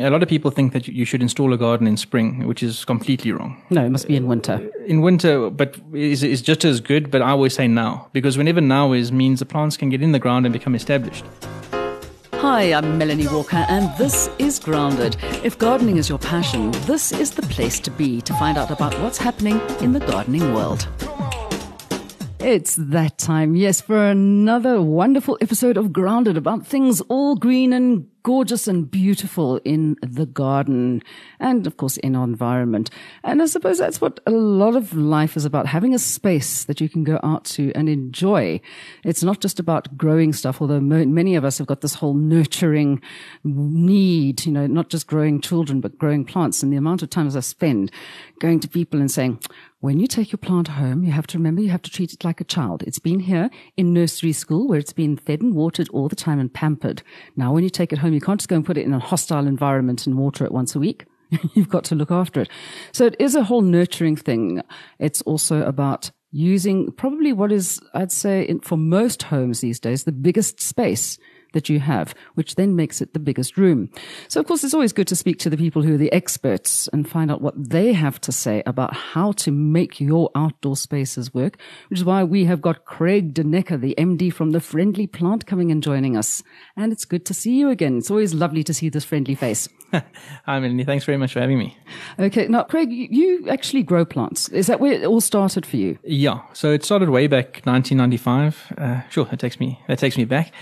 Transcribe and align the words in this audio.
A 0.00 0.10
lot 0.10 0.22
of 0.22 0.28
people 0.28 0.52
think 0.52 0.72
that 0.74 0.86
you 0.86 1.04
should 1.04 1.22
install 1.22 1.52
a 1.52 1.56
garden 1.56 1.88
in 1.88 1.96
spring, 1.96 2.46
which 2.46 2.62
is 2.62 2.84
completely 2.84 3.32
wrong. 3.32 3.60
No, 3.68 3.84
it 3.84 3.90
must 3.90 4.06
be 4.06 4.14
in 4.14 4.28
winter. 4.28 4.52
Uh, 4.52 4.84
in 4.84 5.00
winter, 5.00 5.50
but 5.50 5.74
is 5.92 6.22
is 6.22 6.40
just 6.40 6.64
as 6.64 6.80
good. 6.80 7.10
But 7.10 7.20
I 7.20 7.30
always 7.30 7.54
say 7.54 7.66
now 7.66 8.08
because 8.12 8.38
whenever 8.38 8.60
now 8.60 8.92
is 8.92 9.10
means 9.10 9.40
the 9.40 9.46
plants 9.46 9.76
can 9.76 9.88
get 9.88 10.00
in 10.00 10.12
the 10.12 10.20
ground 10.20 10.46
and 10.46 10.52
become 10.52 10.76
established. 10.76 11.24
Hi, 12.34 12.72
I'm 12.72 12.96
Melanie 12.96 13.26
Walker, 13.26 13.66
and 13.68 13.90
this 13.98 14.30
is 14.38 14.60
Grounded. 14.60 15.16
If 15.42 15.58
gardening 15.58 15.96
is 15.96 16.08
your 16.08 16.18
passion, 16.20 16.70
this 16.86 17.10
is 17.10 17.32
the 17.32 17.42
place 17.42 17.80
to 17.80 17.90
be 17.90 18.20
to 18.20 18.32
find 18.34 18.56
out 18.56 18.70
about 18.70 18.96
what's 19.00 19.18
happening 19.18 19.60
in 19.80 19.92
the 19.92 20.00
gardening 20.00 20.54
world. 20.54 20.86
It's 22.38 22.76
that 22.76 23.18
time, 23.18 23.56
yes, 23.56 23.80
for 23.80 24.10
another 24.10 24.80
wonderful 24.80 25.36
episode 25.40 25.76
of 25.76 25.92
Grounded 25.92 26.36
about 26.36 26.64
things 26.64 27.00
all 27.08 27.34
green 27.34 27.72
and 27.72 28.06
gorgeous 28.28 28.68
and 28.68 28.90
beautiful 28.90 29.56
in 29.64 29.96
the 30.02 30.26
garden 30.26 31.02
and 31.40 31.66
of 31.66 31.78
course 31.78 31.96
in 31.96 32.14
our 32.14 32.24
environment. 32.24 32.90
And 33.24 33.40
I 33.40 33.46
suppose 33.46 33.78
that's 33.78 34.02
what 34.02 34.20
a 34.26 34.30
lot 34.30 34.76
of 34.76 34.92
life 34.92 35.34
is 35.34 35.46
about, 35.46 35.64
having 35.64 35.94
a 35.94 35.98
space 35.98 36.64
that 36.64 36.78
you 36.78 36.90
can 36.90 37.04
go 37.04 37.18
out 37.22 37.46
to 37.56 37.72
and 37.74 37.88
enjoy. 37.88 38.60
It's 39.02 39.22
not 39.22 39.40
just 39.40 39.58
about 39.58 39.96
growing 39.96 40.34
stuff, 40.34 40.60
although 40.60 40.78
many 40.78 41.36
of 41.36 41.44
us 41.46 41.56
have 41.56 41.66
got 41.66 41.80
this 41.80 41.94
whole 41.94 42.12
nurturing 42.12 43.00
need, 43.44 44.44
you 44.44 44.52
know, 44.52 44.66
not 44.66 44.90
just 44.90 45.06
growing 45.06 45.40
children, 45.40 45.80
but 45.80 45.96
growing 45.96 46.26
plants. 46.26 46.62
And 46.62 46.70
the 46.70 46.76
amount 46.76 47.02
of 47.02 47.08
times 47.08 47.34
I 47.34 47.40
spend 47.40 47.90
going 48.40 48.60
to 48.60 48.68
people 48.68 49.00
and 49.00 49.10
saying, 49.10 49.40
when 49.80 50.00
you 50.00 50.08
take 50.08 50.32
your 50.32 50.38
plant 50.38 50.66
home, 50.66 51.04
you 51.04 51.12
have 51.12 51.28
to 51.28 51.38
remember 51.38 51.62
you 51.62 51.68
have 51.68 51.82
to 51.82 51.90
treat 51.90 52.12
it 52.12 52.24
like 52.24 52.40
a 52.40 52.44
child. 52.44 52.82
It's 52.82 52.98
been 52.98 53.20
here 53.20 53.48
in 53.76 53.92
nursery 53.92 54.32
school 54.32 54.66
where 54.66 54.80
it's 54.80 54.92
been 54.92 55.16
fed 55.16 55.40
and 55.40 55.54
watered 55.54 55.88
all 55.90 56.08
the 56.08 56.16
time 56.16 56.40
and 56.40 56.52
pampered. 56.52 57.04
Now, 57.36 57.52
when 57.52 57.62
you 57.62 57.70
take 57.70 57.92
it 57.92 58.00
home, 58.00 58.12
you 58.18 58.26
can't 58.26 58.40
just 58.40 58.48
go 58.48 58.56
and 58.56 58.66
put 58.66 58.76
it 58.76 58.84
in 58.84 58.92
a 58.92 58.98
hostile 58.98 59.46
environment 59.46 60.04
and 60.04 60.18
water 60.18 60.44
it 60.44 60.50
once 60.50 60.74
a 60.74 60.80
week. 60.80 61.06
You've 61.54 61.68
got 61.68 61.84
to 61.84 61.94
look 61.94 62.10
after 62.10 62.40
it. 62.40 62.48
So 62.90 63.06
it 63.06 63.14
is 63.20 63.36
a 63.36 63.44
whole 63.44 63.62
nurturing 63.62 64.16
thing. 64.16 64.60
It's 64.98 65.22
also 65.22 65.62
about 65.62 66.10
using 66.32 66.90
probably 66.90 67.32
what 67.32 67.52
is, 67.52 67.80
I'd 67.94 68.10
say, 68.10 68.42
in, 68.42 68.58
for 68.58 68.76
most 68.76 69.22
homes 69.22 69.60
these 69.60 69.78
days, 69.78 70.02
the 70.02 70.10
biggest 70.10 70.60
space 70.60 71.16
that 71.58 71.68
you 71.68 71.80
have, 71.80 72.14
which 72.36 72.54
then 72.54 72.76
makes 72.76 73.00
it 73.00 73.14
the 73.14 73.18
biggest 73.18 73.56
room. 73.56 73.90
So, 74.28 74.38
of 74.38 74.46
course, 74.46 74.62
it's 74.62 74.74
always 74.74 74.92
good 74.92 75.08
to 75.08 75.16
speak 75.16 75.40
to 75.40 75.50
the 75.50 75.56
people 75.56 75.82
who 75.82 75.94
are 75.94 75.98
the 75.98 76.12
experts 76.12 76.88
and 76.92 77.10
find 77.10 77.32
out 77.32 77.42
what 77.42 77.54
they 77.56 77.92
have 77.94 78.20
to 78.20 78.30
say 78.30 78.62
about 78.64 78.94
how 78.94 79.32
to 79.32 79.50
make 79.50 80.00
your 80.00 80.30
outdoor 80.36 80.76
spaces 80.76 81.34
work, 81.34 81.58
which 81.88 81.98
is 81.98 82.04
why 82.04 82.22
we 82.22 82.44
have 82.44 82.62
got 82.62 82.84
Craig 82.84 83.34
De 83.34 83.42
Necker, 83.42 83.76
the 83.76 83.96
MD 83.98 84.32
from 84.32 84.52
the 84.52 84.60
Friendly 84.60 85.08
Plant, 85.08 85.46
coming 85.46 85.72
and 85.72 85.82
joining 85.82 86.16
us. 86.16 86.44
And 86.76 86.92
it's 86.92 87.04
good 87.04 87.26
to 87.26 87.34
see 87.34 87.58
you 87.58 87.70
again. 87.70 87.98
It's 87.98 88.10
always 88.10 88.34
lovely 88.34 88.62
to 88.62 88.72
see 88.72 88.88
this 88.88 89.04
friendly 89.04 89.34
face. 89.34 89.68
Hi, 89.92 90.60
Melanie. 90.60 90.84
Thanks 90.84 91.04
very 91.04 91.18
much 91.18 91.32
for 91.32 91.40
having 91.40 91.58
me. 91.58 91.76
Okay. 92.18 92.46
Now, 92.46 92.62
Craig, 92.62 92.88
you 92.92 93.48
actually 93.48 93.82
grow 93.82 94.04
plants. 94.04 94.48
Is 94.50 94.66
that 94.66 94.80
where 94.80 94.92
it 94.92 95.04
all 95.04 95.20
started 95.20 95.64
for 95.64 95.76
you? 95.76 95.98
Yeah. 96.04 96.42
So 96.52 96.70
it 96.70 96.84
started 96.84 97.08
way 97.08 97.26
back 97.26 97.62
1995. 97.64 98.74
Uh, 98.76 99.00
sure. 99.08 99.24
That 99.24 99.40
takes 99.40 99.58
me, 99.58 99.80
that 99.88 99.98
takes 99.98 100.16
me 100.16 100.24
back 100.24 100.52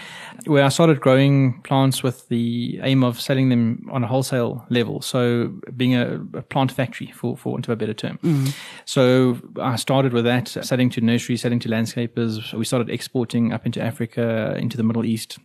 where 0.44 0.64
I 0.64 0.68
started 0.68 1.00
growing 1.00 1.60
plants 1.62 2.02
with 2.02 2.28
the 2.28 2.78
aim 2.82 3.02
of 3.02 3.20
selling 3.20 3.48
them 3.48 3.88
on 3.90 4.04
a 4.04 4.06
wholesale 4.06 4.64
level. 4.70 5.00
So 5.00 5.48
being 5.76 5.94
a, 5.94 6.20
a 6.34 6.42
plant 6.42 6.72
factory 6.72 7.10
for, 7.12 7.36
for 7.36 7.52
want 7.52 7.66
of 7.66 7.72
a 7.72 7.76
better 7.76 7.94
term. 7.94 8.18
Mm-hmm. 8.18 8.50
So 8.84 9.40
I 9.60 9.76
started 9.76 10.12
with 10.12 10.24
that, 10.24 10.48
selling 10.48 10.90
to 10.90 11.00
nurseries, 11.00 11.42
selling 11.42 11.58
to 11.60 11.68
landscapers. 11.68 12.52
We 12.52 12.64
started 12.64 12.90
exporting 12.90 13.52
up 13.52 13.66
into 13.66 13.80
Africa, 13.80 14.56
into 14.58 14.76
the 14.76 14.82
Middle 14.82 15.04
East. 15.04 15.38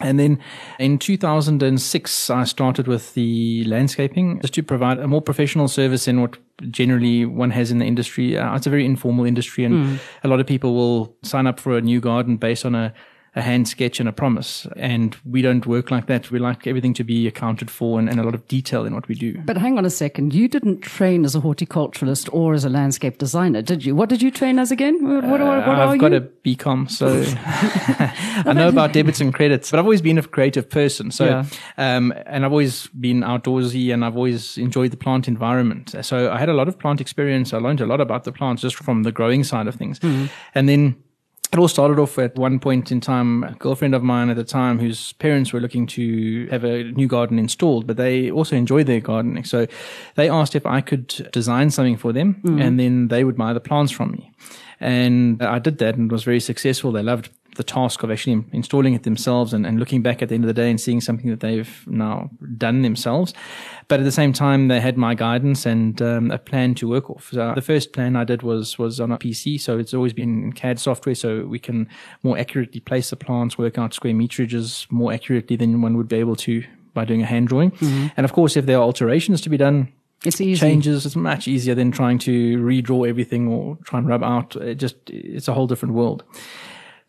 And 0.00 0.18
then 0.18 0.38
in 0.78 0.98
2006, 0.98 2.30
I 2.30 2.44
started 2.44 2.86
with 2.86 3.14
the 3.14 3.64
landscaping 3.64 4.40
just 4.40 4.54
to 4.54 4.62
provide 4.62 4.98
a 4.98 5.08
more 5.08 5.20
professional 5.20 5.66
service 5.66 6.06
in 6.06 6.20
what 6.20 6.38
generally 6.70 7.24
one 7.24 7.50
has 7.50 7.72
in 7.72 7.78
the 7.78 7.84
industry. 7.84 8.38
Uh, 8.38 8.54
it's 8.54 8.66
a 8.66 8.70
very 8.70 8.84
informal 8.84 9.24
industry 9.24 9.64
and 9.64 9.74
mm. 9.74 9.98
a 10.22 10.28
lot 10.28 10.38
of 10.38 10.46
people 10.46 10.74
will 10.74 11.16
sign 11.22 11.48
up 11.48 11.58
for 11.58 11.76
a 11.76 11.80
new 11.80 12.00
garden 12.00 12.36
based 12.36 12.64
on 12.64 12.76
a 12.76 12.94
a 13.36 13.42
hand 13.42 13.68
sketch 13.68 14.00
and 14.00 14.08
a 14.08 14.12
promise. 14.12 14.66
And 14.76 15.16
we 15.24 15.42
don't 15.42 15.66
work 15.66 15.90
like 15.90 16.06
that. 16.06 16.30
We 16.30 16.38
like 16.38 16.66
everything 16.66 16.94
to 16.94 17.04
be 17.04 17.26
accounted 17.26 17.70
for 17.70 17.98
and, 17.98 18.08
and, 18.08 18.18
a 18.18 18.22
lot 18.22 18.34
of 18.34 18.46
detail 18.48 18.84
in 18.84 18.94
what 18.94 19.06
we 19.06 19.14
do. 19.14 19.40
But 19.44 19.56
hang 19.56 19.78
on 19.78 19.84
a 19.84 19.90
second. 19.90 20.34
You 20.34 20.48
didn't 20.48 20.80
train 20.80 21.24
as 21.24 21.34
a 21.34 21.40
horticulturalist 21.40 22.28
or 22.32 22.54
as 22.54 22.64
a 22.64 22.68
landscape 22.68 23.18
designer, 23.18 23.62
did 23.62 23.84
you? 23.84 23.94
What 23.94 24.08
did 24.08 24.22
you 24.22 24.30
train 24.30 24.58
as 24.58 24.70
again? 24.70 25.06
What, 25.06 25.24
what, 25.24 25.40
what 25.40 25.68
uh, 25.68 25.88
I've 25.88 25.98
got 25.98 26.12
you? 26.12 26.18
a 26.18 26.20
BCom, 26.20 26.90
so 26.90 27.06
I 28.48 28.52
know 28.52 28.68
about 28.68 28.92
debits 28.92 29.20
and 29.20 29.32
credits, 29.32 29.70
but 29.70 29.78
I've 29.78 29.86
always 29.86 30.02
been 30.02 30.18
a 30.18 30.22
creative 30.22 30.68
person. 30.68 31.10
So, 31.10 31.26
yeah. 31.26 31.44
um, 31.76 32.12
and 32.26 32.44
I've 32.44 32.52
always 32.52 32.88
been 32.88 33.20
outdoorsy 33.20 33.92
and 33.92 34.04
I've 34.04 34.16
always 34.16 34.58
enjoyed 34.58 34.90
the 34.90 34.96
plant 34.96 35.28
environment. 35.28 35.94
So 36.02 36.30
I 36.32 36.38
had 36.38 36.48
a 36.48 36.54
lot 36.54 36.68
of 36.68 36.78
plant 36.78 37.00
experience. 37.00 37.52
I 37.52 37.58
learned 37.58 37.80
a 37.80 37.86
lot 37.86 38.00
about 38.00 38.24
the 38.24 38.32
plants 38.32 38.62
just 38.62 38.76
from 38.76 39.02
the 39.02 39.12
growing 39.12 39.44
side 39.44 39.66
of 39.66 39.74
things. 39.74 40.00
Mm-hmm. 40.00 40.26
And 40.54 40.68
then 40.68 40.96
it 41.52 41.58
all 41.58 41.68
started 41.68 41.98
off 41.98 42.18
at 42.18 42.36
one 42.36 42.58
point 42.58 42.92
in 42.92 43.00
time. 43.00 43.42
A 43.44 43.52
girlfriend 43.54 43.94
of 43.94 44.02
mine 44.02 44.28
at 44.28 44.36
the 44.36 44.44
time, 44.44 44.78
whose 44.78 45.14
parents 45.14 45.52
were 45.52 45.60
looking 45.60 45.86
to 45.88 46.46
have 46.50 46.64
a 46.64 46.84
new 46.84 47.06
garden 47.06 47.38
installed, 47.38 47.86
but 47.86 47.96
they 47.96 48.30
also 48.30 48.54
enjoyed 48.54 48.86
their 48.86 49.00
gardening. 49.00 49.44
So 49.44 49.66
they 50.16 50.28
asked 50.28 50.54
if 50.54 50.66
I 50.66 50.80
could 50.80 51.06
design 51.32 51.70
something 51.70 51.96
for 51.96 52.12
them 52.12 52.40
mm. 52.44 52.60
and 52.60 52.78
then 52.78 53.08
they 53.08 53.24
would 53.24 53.36
buy 53.36 53.52
the 53.52 53.60
plants 53.60 53.92
from 53.92 54.12
me. 54.12 54.30
And 54.80 55.42
I 55.42 55.58
did 55.58 55.78
that 55.78 55.96
and 55.96 56.12
was 56.12 56.22
very 56.22 56.40
successful. 56.40 56.92
They 56.92 57.02
loved 57.02 57.30
the 57.56 57.64
task 57.64 58.02
of 58.02 58.10
actually 58.10 58.44
installing 58.52 58.94
it 58.94 59.02
themselves 59.02 59.52
and, 59.52 59.66
and 59.66 59.78
looking 59.78 60.02
back 60.02 60.22
at 60.22 60.28
the 60.28 60.34
end 60.34 60.44
of 60.44 60.48
the 60.48 60.54
day 60.54 60.70
and 60.70 60.80
seeing 60.80 61.00
something 61.00 61.28
that 61.30 61.40
they've 61.40 61.84
now 61.86 62.30
done 62.56 62.82
themselves. 62.82 63.34
But 63.88 64.00
at 64.00 64.04
the 64.04 64.12
same 64.12 64.32
time, 64.32 64.68
they 64.68 64.80
had 64.80 64.96
my 64.96 65.14
guidance 65.14 65.66
and 65.66 66.00
um, 66.00 66.30
a 66.30 66.38
plan 66.38 66.74
to 66.76 66.88
work 66.88 67.10
off. 67.10 67.30
So 67.32 67.52
the 67.54 67.62
first 67.62 67.92
plan 67.92 68.16
I 68.16 68.24
did 68.24 68.42
was 68.42 68.78
was 68.78 69.00
on 69.00 69.10
a 69.10 69.18
PC, 69.18 69.60
so 69.60 69.78
it's 69.78 69.92
always 69.92 70.12
been 70.12 70.44
in 70.44 70.52
CAD 70.52 70.78
software, 70.78 71.14
so 71.14 71.44
we 71.46 71.58
can 71.58 71.88
more 72.22 72.38
accurately 72.38 72.80
place 72.80 73.10
the 73.10 73.16
plants, 73.16 73.58
work 73.58 73.78
out 73.78 73.94
square 73.94 74.14
meterages 74.14 74.90
more 74.90 75.12
accurately 75.12 75.56
than 75.56 75.82
one 75.82 75.96
would 75.96 76.08
be 76.08 76.16
able 76.16 76.36
to 76.36 76.64
by 76.94 77.04
doing 77.04 77.22
a 77.22 77.26
hand 77.26 77.48
drawing. 77.48 77.70
Mm-hmm. 77.72 78.08
And 78.16 78.24
of 78.24 78.32
course, 78.32 78.56
if 78.56 78.66
there 78.66 78.78
are 78.78 78.82
alterations 78.82 79.40
to 79.42 79.50
be 79.50 79.56
done, 79.56 79.92
it's 80.24 80.40
easy. 80.40 80.58
Changes. 80.58 81.06
It's 81.06 81.16
much 81.16 81.46
easier 81.46 81.74
than 81.74 81.92
trying 81.92 82.18
to 82.20 82.58
redraw 82.58 83.08
everything 83.08 83.48
or 83.48 83.78
try 83.84 84.00
and 84.00 84.08
rub 84.08 84.22
out. 84.22 84.56
It 84.56 84.76
just, 84.76 84.96
it's 85.06 85.46
a 85.48 85.54
whole 85.54 85.66
different 85.66 85.94
world. 85.94 86.24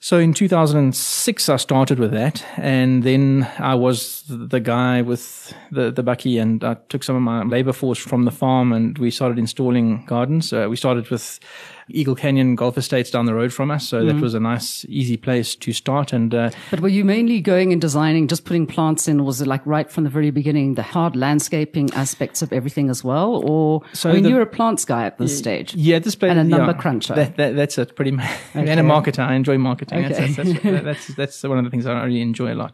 So 0.01 0.17
in 0.17 0.33
2006, 0.33 1.49
I 1.49 1.57
started 1.57 1.99
with 1.99 2.11
that. 2.11 2.45
And 2.55 3.03
then 3.03 3.49
I 3.59 3.75
was 3.75 4.23
the 4.29 4.61
guy 4.61 5.01
with 5.01 5.53
the, 5.71 5.91
the 5.91 6.03
bakkie 6.03 6.41
and 6.41 6.63
I 6.63 6.75
took 6.87 7.03
some 7.03 7.17
of 7.17 7.21
my 7.21 7.43
labor 7.43 7.73
force 7.73 7.99
from 7.99 8.23
the 8.23 8.31
farm 8.31 8.71
and 8.71 8.97
we 8.97 9.11
started 9.11 9.37
installing 9.37 10.05
gardens. 10.05 10.53
Uh, 10.53 10.67
we 10.69 10.77
started 10.77 11.09
with 11.09 11.41
Eagle 11.89 12.15
Canyon 12.15 12.55
Golf 12.55 12.77
Estates 12.77 13.11
down 13.11 13.25
the 13.25 13.33
road 13.33 13.53
from 13.53 13.71
us. 13.71 13.87
So 13.87 14.01
mm. 14.01 14.07
that 14.07 14.21
was 14.21 14.33
a 14.33 14.39
nice, 14.39 14.85
easy 14.85 15.17
place 15.17 15.55
to 15.55 15.73
start. 15.73 16.13
And, 16.13 16.33
uh, 16.33 16.51
but 16.71 16.79
were 16.79 16.89
you 16.89 17.03
mainly 17.03 17.41
going 17.41 17.71
and 17.71 17.81
designing, 17.81 18.27
just 18.27 18.45
putting 18.45 18.67
plants 18.67 19.07
in? 19.07 19.25
Was 19.25 19.41
it 19.41 19.47
like 19.47 19.65
right 19.65 19.89
from 19.89 20.03
the 20.03 20.09
very 20.09 20.31
beginning, 20.31 20.75
the 20.75 20.83
hard 20.83 21.15
landscaping 21.15 21.91
aspects 21.93 22.41
of 22.41 22.53
everything 22.53 22.89
as 22.89 23.03
well? 23.03 23.41
Or, 23.43 23.81
so 23.93 24.09
I 24.09 24.13
mean, 24.13 24.23
the, 24.23 24.29
you're 24.29 24.41
a 24.41 24.45
plants 24.45 24.85
guy 24.85 25.05
at 25.05 25.17
this 25.17 25.37
stage. 25.37 25.75
Yeah, 25.75 25.99
this 25.99 26.15
place. 26.15 26.31
And 26.31 26.39
a 26.39 26.43
number 26.43 26.71
yeah, 26.73 26.81
cruncher. 26.81 27.15
That, 27.15 27.37
that, 27.37 27.55
that's 27.55 27.77
it 27.77 27.95
pretty 27.95 28.11
much. 28.11 28.29
Okay. 28.55 28.67
And 28.67 28.79
a 28.79 28.83
marketer. 28.83 29.19
I 29.19 29.35
enjoy 29.35 29.57
marketing. 29.57 30.05
Okay. 30.05 30.33
That's, 30.33 30.35
that's, 30.35 30.83
that's, 30.83 31.07
that's 31.15 31.43
one 31.43 31.59
of 31.59 31.63
the 31.63 31.69
things 31.69 31.85
I 31.85 32.03
really 32.03 32.21
enjoy 32.21 32.53
a 32.53 32.55
lot. 32.55 32.73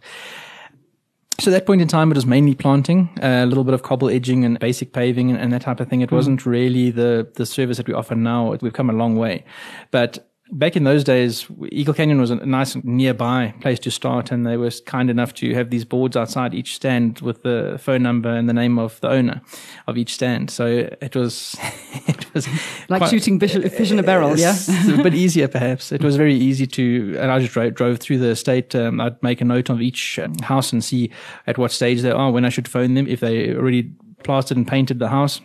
So 1.39 1.51
at 1.51 1.53
that 1.53 1.65
point 1.65 1.81
in 1.81 1.87
time, 1.87 2.11
it 2.11 2.15
was 2.15 2.25
mainly 2.25 2.55
planting, 2.55 3.09
uh, 3.21 3.43
a 3.43 3.45
little 3.45 3.65
bit 3.65 3.73
of 3.73 3.83
cobble 3.83 4.09
edging 4.09 4.45
and 4.45 4.57
basic 4.57 4.93
paving 4.93 5.29
and, 5.29 5.39
and 5.39 5.51
that 5.51 5.63
type 5.63 5.79
of 5.79 5.89
thing. 5.89 6.01
It 6.01 6.09
mm. 6.09 6.13
wasn't 6.13 6.45
really 6.45 6.91
the, 6.91 7.29
the 7.35 7.45
service 7.45 7.77
that 7.77 7.87
we 7.87 7.93
offer 7.93 8.15
now. 8.15 8.55
We've 8.61 8.73
come 8.73 8.89
a 8.89 8.93
long 8.93 9.17
way, 9.17 9.43
but 9.91 10.31
back 10.51 10.75
in 10.75 10.83
those 10.83 11.03
days, 11.03 11.47
Eagle 11.71 11.93
Canyon 11.93 12.19
was 12.19 12.31
a 12.31 12.35
nice 12.35 12.75
nearby 12.83 13.53
place 13.61 13.79
to 13.79 13.91
start, 13.91 14.31
and 14.31 14.45
they 14.45 14.57
were 14.57 14.69
kind 14.85 15.09
enough 15.09 15.33
to 15.35 15.53
have 15.53 15.69
these 15.69 15.85
boards 15.85 16.15
outside 16.15 16.53
each 16.53 16.75
stand 16.75 17.19
with 17.21 17.43
the 17.43 17.77
phone 17.81 18.03
number 18.03 18.29
and 18.29 18.47
the 18.47 18.53
name 18.53 18.77
of 18.77 18.99
the 19.01 19.09
owner 19.09 19.41
of 19.87 19.97
each 19.97 20.13
stand. 20.13 20.51
So 20.51 20.89
it 21.01 21.15
was, 21.15 21.55
it 22.07 22.33
was 22.33 22.47
like 22.89 22.99
quite, 22.99 23.09
shooting 23.09 23.39
fish, 23.39 23.53
fish, 23.53 23.91
in 23.91 23.99
a 23.99 24.03
barrel, 24.03 24.37
yeah, 24.37 24.55
a 24.93 25.03
bit 25.03 25.15
easier 25.15 25.47
perhaps. 25.47 25.91
It 25.91 26.03
was 26.03 26.15
very 26.15 26.35
easy 26.35 26.67
to, 26.67 27.17
and 27.19 27.31
I 27.31 27.39
just 27.39 27.53
drove, 27.53 27.73
drove 27.73 27.99
through 27.99 28.19
the 28.19 28.35
state. 28.35 28.75
Um, 28.75 29.01
I'd 29.01 29.21
make 29.23 29.41
a 29.41 29.45
note 29.45 29.69
of 29.69 29.81
each 29.81 30.19
um, 30.19 30.35
house 30.39 30.71
and 30.71 30.83
see 30.83 31.11
at 31.47 31.57
what 31.57 31.71
stage 31.71 32.01
they 32.01 32.11
are, 32.11 32.31
when 32.31 32.45
I 32.45 32.49
should 32.49 32.67
phone 32.67 32.93
them, 32.93 33.07
if 33.07 33.19
they 33.19 33.53
already 33.53 33.91
plastered 34.23 34.57
and 34.57 34.67
painted 34.67 34.99
the 34.99 35.09
house 35.09 35.41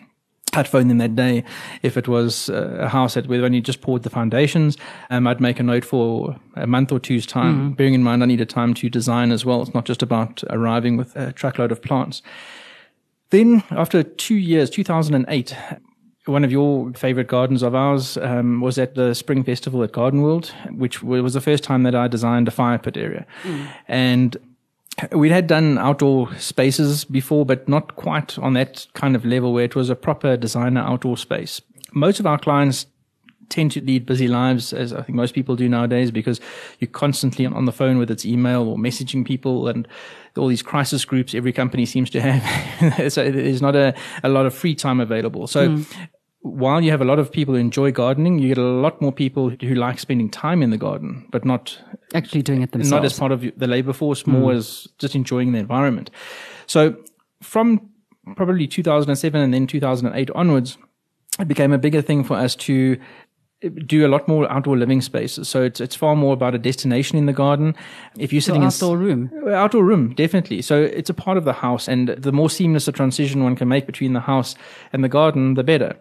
I'd 0.54 0.68
phone 0.68 0.88
them 0.88 0.98
that 0.98 1.14
day. 1.14 1.44
If 1.82 1.96
it 1.96 2.08
was 2.08 2.50
uh, 2.50 2.78
a 2.80 2.88
house 2.88 3.14
that 3.14 3.26
we've 3.26 3.42
only 3.42 3.60
just 3.60 3.80
poured 3.80 4.02
the 4.02 4.10
foundations, 4.10 4.76
um, 5.10 5.26
I'd 5.26 5.40
make 5.40 5.60
a 5.60 5.62
note 5.62 5.84
for 5.84 6.36
a 6.56 6.66
month 6.66 6.92
or 6.92 6.98
two's 6.98 7.26
time, 7.26 7.72
mm. 7.72 7.76
bearing 7.76 7.94
in 7.94 8.02
mind 8.02 8.22
I 8.22 8.26
needed 8.26 8.48
time 8.48 8.74
to 8.74 8.88
design 8.88 9.32
as 9.32 9.44
well. 9.44 9.62
It's 9.62 9.74
not 9.74 9.84
just 9.84 10.02
about 10.02 10.42
arriving 10.50 10.96
with 10.96 11.14
a 11.16 11.32
truckload 11.32 11.72
of 11.72 11.82
plants. 11.82 12.22
Then 13.30 13.62
after 13.70 14.02
two 14.02 14.34
years, 14.34 14.70
2008, 14.70 15.56
one 16.26 16.44
of 16.44 16.52
your 16.52 16.92
favorite 16.94 17.28
gardens 17.28 17.62
of 17.62 17.74
ours 17.74 18.16
um, 18.18 18.60
was 18.60 18.78
at 18.78 18.94
the 18.94 19.14
Spring 19.14 19.42
Festival 19.44 19.82
at 19.82 19.92
Garden 19.92 20.22
World, 20.22 20.52
which 20.70 21.02
was 21.02 21.34
the 21.34 21.40
first 21.40 21.64
time 21.64 21.84
that 21.84 21.94
I 21.94 22.08
designed 22.08 22.48
a 22.48 22.50
fire 22.50 22.78
pit 22.78 22.96
area. 22.96 23.26
Mm. 23.42 23.68
And 23.88 24.36
we 25.12 25.30
had 25.30 25.46
done 25.46 25.78
outdoor 25.78 26.34
spaces 26.36 27.04
before, 27.04 27.46
but 27.46 27.68
not 27.68 27.96
quite 27.96 28.38
on 28.38 28.54
that 28.54 28.86
kind 28.94 29.16
of 29.16 29.24
level 29.24 29.52
where 29.52 29.64
it 29.64 29.74
was 29.74 29.90
a 29.90 29.96
proper 29.96 30.36
designer 30.36 30.80
outdoor 30.80 31.16
space. 31.16 31.60
Most 31.92 32.20
of 32.20 32.26
our 32.26 32.38
clients 32.38 32.86
tend 33.48 33.72
to 33.72 33.80
lead 33.80 34.06
busy 34.06 34.28
lives, 34.28 34.72
as 34.72 34.92
I 34.92 35.02
think 35.02 35.16
most 35.16 35.34
people 35.34 35.56
do 35.56 35.68
nowadays, 35.68 36.10
because 36.10 36.40
you're 36.78 36.88
constantly 36.88 37.44
on 37.46 37.64
the 37.64 37.72
phone 37.72 37.98
with 37.98 38.10
its 38.10 38.24
email 38.24 38.68
or 38.68 38.76
messaging 38.76 39.26
people 39.26 39.68
and 39.68 39.86
all 40.36 40.46
these 40.46 40.62
crisis 40.62 41.04
groups 41.04 41.34
every 41.34 41.52
company 41.52 41.84
seems 41.84 42.08
to 42.10 42.20
have. 42.20 43.12
so 43.12 43.30
there's 43.30 43.60
not 43.60 43.76
a, 43.76 43.94
a 44.22 44.28
lot 44.28 44.46
of 44.46 44.54
free 44.54 44.74
time 44.74 45.00
available. 45.00 45.46
So 45.46 45.68
mm. 45.68 46.08
While 46.42 46.80
you 46.80 46.90
have 46.90 47.02
a 47.02 47.04
lot 47.04 47.18
of 47.18 47.30
people 47.30 47.54
who 47.54 47.60
enjoy 47.60 47.92
gardening, 47.92 48.38
you 48.38 48.48
get 48.48 48.58
a 48.58 48.62
lot 48.62 49.00
more 49.00 49.12
people 49.12 49.50
who 49.50 49.74
like 49.74 49.98
spending 49.98 50.30
time 50.30 50.62
in 50.62 50.70
the 50.70 50.78
garden, 50.78 51.26
but 51.30 51.44
not 51.44 51.78
actually 52.14 52.42
doing 52.42 52.62
it 52.62 52.72
themselves. 52.72 52.90
Not 52.90 53.04
as 53.04 53.18
part 53.18 53.32
of 53.32 53.44
the 53.56 53.66
labor 53.66 53.92
force, 53.92 54.26
more 54.26 54.52
mm. 54.52 54.56
as 54.56 54.88
just 54.98 55.14
enjoying 55.14 55.52
the 55.52 55.58
environment. 55.58 56.10
So 56.66 56.96
from 57.42 57.90
probably 58.36 58.66
2007 58.66 59.40
and 59.40 59.52
then 59.52 59.66
2008 59.66 60.30
onwards, 60.30 60.78
it 61.38 61.46
became 61.46 61.72
a 61.72 61.78
bigger 61.78 62.00
thing 62.00 62.24
for 62.24 62.34
us 62.34 62.54
to 62.56 62.98
do 63.60 64.06
a 64.06 64.08
lot 64.08 64.26
more 64.26 64.50
outdoor 64.50 64.76
living 64.76 65.00
spaces. 65.00 65.48
So 65.48 65.62
it's 65.62 65.80
it's 65.80 65.94
far 65.94 66.16
more 66.16 66.32
about 66.32 66.54
a 66.54 66.58
destination 66.58 67.18
in 67.18 67.26
the 67.26 67.32
garden. 67.32 67.74
If 68.18 68.32
you're 68.32 68.42
sitting 68.42 68.68
so 68.70 68.86
outdoor 68.86 68.96
in 68.96 69.02
room, 69.02 69.30
uh, 69.46 69.50
outdoor 69.50 69.84
room, 69.84 70.14
definitely. 70.14 70.62
So 70.62 70.82
it's 70.82 71.10
a 71.10 71.14
part 71.14 71.36
of 71.36 71.44
the 71.44 71.52
house, 71.52 71.88
and 71.88 72.08
the 72.08 72.32
more 72.32 72.50
seamless 72.50 72.88
a 72.88 72.92
transition 72.92 73.44
one 73.44 73.56
can 73.56 73.68
make 73.68 73.86
between 73.86 74.12
the 74.14 74.20
house 74.20 74.54
and 74.92 75.04
the 75.04 75.08
garden, 75.08 75.54
the 75.54 75.64
better. 75.64 75.96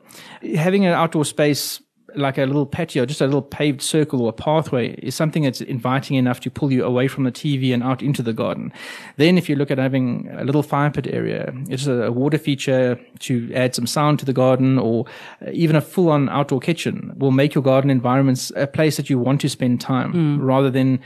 Having 0.56 0.86
an 0.86 0.94
outdoor 0.94 1.26
space 1.26 1.82
like 2.16 2.38
a 2.38 2.46
little 2.46 2.66
patio, 2.66 3.06
just 3.06 3.22
a 3.22 3.26
little 3.26 3.42
paved 3.42 3.82
circle 3.82 4.22
or 4.22 4.30
a 4.30 4.34
pathway 4.34 4.94
is 4.96 5.16
something 5.16 5.44
that's 5.44 5.62
inviting 5.62 6.18
enough 6.18 6.40
to 6.42 6.52
pull 6.52 6.72
you 6.72 6.84
away 6.84 7.08
from 7.08 7.24
the 7.24 7.32
TV 7.32 7.74
and 7.74 7.84
out 7.84 8.02
into 8.02 8.22
the 8.22 8.34
garden. 8.34 8.72
Then 9.18 9.38
if 9.38 9.50
you 9.50 9.56
look 9.56 9.72
at 9.72 9.78
having 9.78 10.30
a 10.32 10.44
little 10.44 10.64
fire 10.64 10.90
pit 10.90 11.08
area, 11.08 11.54
it's 11.70 11.88
a 11.88 12.12
water 12.12 12.38
feature 12.38 13.00
to 13.20 13.54
add 13.54 13.76
some 13.76 13.88
sound 13.88 14.20
to 14.20 14.26
the 14.26 14.34
garden 14.34 14.78
or 14.78 15.06
even 15.52 15.76
a 15.76 15.82
full 15.82 16.10
on 16.10 16.30
outdoor 16.30 16.60
kitchen 16.60 17.14
will 17.18 17.32
make 17.32 17.54
your 17.54 17.64
garden 17.64 17.90
environments 17.90 18.52
a 18.56 18.68
place 18.68 18.98
that 18.98 19.10
you 19.10 19.20
want 19.20 19.42
to 19.42 19.50
spend 19.50 19.82
time 19.82 20.14
mm. 20.14 20.38
rather 20.42 20.70
than 20.70 21.00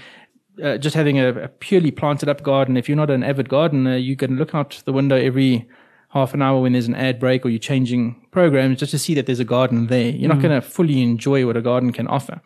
uh, 0.64 0.78
just 0.78 0.96
having 0.96 1.20
a, 1.20 1.30
a 1.30 1.48
purely 1.48 1.92
planted 1.92 2.30
up 2.30 2.44
garden. 2.44 2.78
If 2.78 2.88
you're 2.88 2.96
not 2.96 3.10
an 3.10 3.24
avid 3.24 3.50
gardener, 3.50 3.98
you 3.98 4.16
can 4.16 4.38
look 4.38 4.54
out 4.54 4.82
the 4.86 4.94
window 4.94 5.16
every 5.16 5.68
half 6.14 6.36
an 6.36 6.42
hour 6.44 6.62
when 6.62 6.74
there's 6.74 6.88
an 6.88 6.94
ad 6.94 7.20
break 7.20 7.44
or 7.44 7.50
you're 7.50 7.58
changing 7.58 8.16
programs 8.30 8.78
just 8.78 8.92
to 8.92 9.00
see 9.00 9.16
that 9.16 9.26
there's 9.26 9.40
a 9.40 9.46
garden 9.46 9.88
there. 9.88 10.12
You're 10.12 10.30
mm. 10.30 10.36
not 10.36 10.42
going 10.44 10.62
to 10.62 10.62
fully 10.62 11.02
enjoy 11.02 11.46
what 11.46 11.58
a 11.58 11.62
garden 11.62 11.92
can 11.92 12.08
offer. 12.08 12.40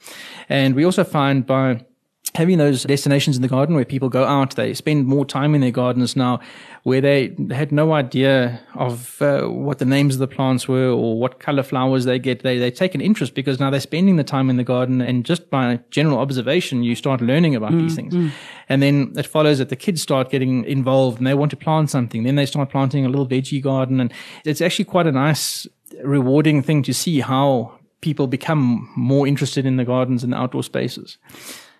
And 0.47 0.73
we 0.73 0.85
also 0.85 1.03
find 1.03 1.45
by 1.45 1.85
having 2.35 2.57
those 2.57 2.83
destinations 2.83 3.35
in 3.35 3.41
the 3.41 3.47
garden 3.47 3.75
where 3.75 3.85
people 3.85 4.09
go 4.09 4.25
out, 4.25 4.55
they 4.55 4.73
spend 4.73 5.05
more 5.05 5.25
time 5.25 5.55
in 5.55 5.61
their 5.61 5.71
gardens 5.71 6.15
now, 6.15 6.39
where 6.83 7.01
they 7.01 7.35
had 7.51 7.71
no 7.71 7.93
idea 7.93 8.59
of 8.75 9.21
uh, 9.21 9.43
what 9.43 9.79
the 9.79 9.85
names 9.85 10.15
of 10.15 10.19
the 10.19 10.27
plants 10.27 10.67
were 10.67 10.89
or 10.89 11.19
what 11.19 11.39
color 11.39 11.63
flowers 11.63 12.05
they 12.05 12.19
get. 12.19 12.43
They 12.43 12.57
they 12.57 12.71
take 12.71 12.95
an 12.95 13.01
interest 13.01 13.33
because 13.33 13.59
now 13.59 13.69
they're 13.69 13.79
spending 13.79 14.15
the 14.15 14.23
time 14.23 14.49
in 14.49 14.57
the 14.57 14.63
garden, 14.63 15.01
and 15.01 15.25
just 15.25 15.49
by 15.49 15.79
general 15.89 16.19
observation, 16.19 16.83
you 16.83 16.95
start 16.95 17.21
learning 17.21 17.55
about 17.55 17.71
mm, 17.71 17.81
these 17.81 17.95
things. 17.95 18.13
Mm. 18.13 18.31
And 18.69 18.81
then 18.81 19.13
it 19.15 19.25
follows 19.25 19.57
that 19.59 19.69
the 19.69 19.75
kids 19.75 20.01
start 20.01 20.29
getting 20.29 20.65
involved 20.65 21.17
and 21.19 21.27
they 21.27 21.33
want 21.33 21.51
to 21.51 21.57
plant 21.57 21.89
something. 21.89 22.23
Then 22.23 22.35
they 22.35 22.45
start 22.45 22.69
planting 22.69 23.05
a 23.05 23.09
little 23.09 23.27
veggie 23.27 23.61
garden, 23.61 23.99
and 23.99 24.13
it's 24.43 24.61
actually 24.61 24.85
quite 24.85 25.07
a 25.07 25.11
nice, 25.11 25.67
rewarding 26.03 26.61
thing 26.61 26.83
to 26.83 26.93
see 26.93 27.21
how 27.21 27.77
people 28.01 28.27
become 28.27 28.89
more 28.95 29.27
interested 29.27 29.65
in 29.65 29.77
the 29.77 29.85
gardens 29.85 30.23
and 30.23 30.33
the 30.33 30.37
outdoor 30.37 30.63
spaces. 30.63 31.17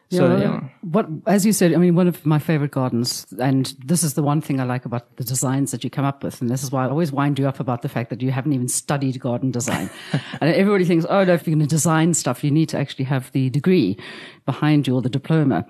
So, 0.09 0.37
yeah. 0.37 0.61
What, 0.81 1.07
as 1.25 1.45
you 1.45 1.51
said, 1.51 1.73
I 1.73 1.77
mean, 1.77 1.95
one 1.95 2.07
of 2.07 2.25
my 2.25 2.39
favorite 2.39 2.71
gardens, 2.71 3.25
and 3.41 3.73
this 3.85 4.03
is 4.03 4.13
the 4.13 4.23
one 4.23 4.39
thing 4.39 4.61
I 4.61 4.63
like 4.63 4.85
about 4.85 5.17
the 5.17 5.23
designs 5.25 5.71
that 5.71 5.83
you 5.83 5.89
come 5.89 6.05
up 6.05 6.23
with. 6.23 6.39
And 6.39 6.49
this 6.49 6.63
is 6.63 6.71
why 6.71 6.85
I 6.85 6.89
always 6.89 7.11
wind 7.11 7.37
you 7.37 7.47
up 7.47 7.59
about 7.59 7.81
the 7.81 7.89
fact 7.89 8.09
that 8.11 8.21
you 8.21 8.31
haven't 8.31 8.53
even 8.53 8.69
studied 8.69 9.19
garden 9.19 9.51
design. 9.51 9.89
and 10.13 10.53
everybody 10.53 10.85
thinks, 10.85 11.05
oh, 11.09 11.25
no, 11.25 11.33
if 11.33 11.45
you're 11.45 11.55
going 11.55 11.67
to 11.67 11.75
design 11.75 12.13
stuff, 12.13 12.41
you 12.41 12.51
need 12.51 12.69
to 12.69 12.77
actually 12.77 13.03
have 13.05 13.31
the 13.33 13.49
degree 13.49 13.97
behind 14.45 14.87
you 14.87 14.95
or 14.95 15.01
the 15.01 15.09
diploma. 15.09 15.65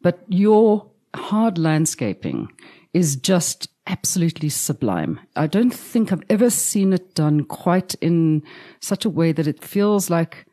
But 0.00 0.24
your 0.28 0.90
hard 1.14 1.58
landscaping 1.58 2.48
is 2.94 3.16
just 3.16 3.68
absolutely 3.86 4.48
sublime. 4.48 5.20
I 5.36 5.46
don't 5.46 5.74
think 5.74 6.12
I've 6.12 6.24
ever 6.30 6.48
seen 6.48 6.94
it 6.94 7.14
done 7.14 7.44
quite 7.44 7.94
in 7.96 8.42
such 8.80 9.04
a 9.04 9.10
way 9.10 9.32
that 9.32 9.46
it 9.46 9.62
feels 9.62 10.08
like 10.08 10.46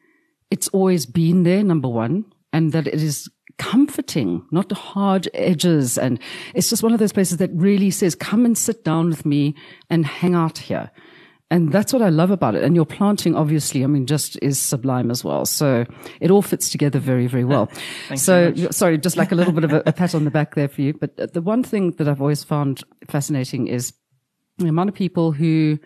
it's 0.51 0.68
always 0.69 1.06
been 1.06 1.44
there, 1.44 1.63
number 1.63 1.88
one 1.88 2.25
and 2.54 2.72
that 2.72 2.88
it 2.88 3.01
is 3.01 3.30
comforting, 3.57 4.46
not 4.51 4.72
hard 4.72 5.30
edges. 5.34 5.98
And 5.98 6.19
it's 6.56 6.69
just 6.69 6.81
one 6.81 6.94
of 6.94 7.00
those 7.00 7.13
places 7.13 7.38
that 7.38 7.51
really 7.54 7.92
says, 7.92 8.16
come 8.16 8.46
and 8.46 8.57
sit 8.57 8.84
down 8.84 9.10
with 9.10 9.25
me 9.25 9.56
and 9.90 10.06
hang 10.06 10.34
out 10.34 10.57
here. 10.57 10.92
And 11.51 11.72
that's 11.72 11.92
what 11.92 12.04
I 12.04 12.10
love 12.10 12.30
about 12.30 12.54
it. 12.56 12.63
And 12.63 12.75
your 12.75 12.86
planting, 12.86 13.36
obviously, 13.36 13.84
I 13.84 13.88
mean, 13.88 14.06
just 14.06 14.38
is 14.42 14.60
sublime 14.60 15.10
as 15.10 15.24
well. 15.24 15.46
So 15.46 15.86
it 16.22 16.30
all 16.30 16.44
fits 16.44 16.69
together 16.69 17.00
very, 17.00 17.25
very 17.25 17.44
well. 17.44 17.69
so, 18.16 18.54
sorry, 18.69 19.00
just 19.00 19.18
like 19.18 19.31
a 19.31 19.36
little 19.36 19.54
bit 19.54 19.63
of 19.63 19.74
a, 19.74 19.81
a, 19.88 19.94
pat 19.94 20.13
on 20.13 20.25
the 20.25 20.31
back 20.31 20.54
there 20.54 20.68
for 20.68 20.81
you. 20.81 20.94
But 20.94 21.34
the 21.34 21.42
one 21.42 21.63
thing 21.63 21.92
that 21.94 22.07
I've 22.07 22.22
always 22.22 22.44
found 22.44 22.84
fascinating 23.07 23.68
is 23.68 23.94
the 24.60 24.68
amount 24.68 24.90
of 24.90 24.96
people 24.96 25.31
who 25.31 25.80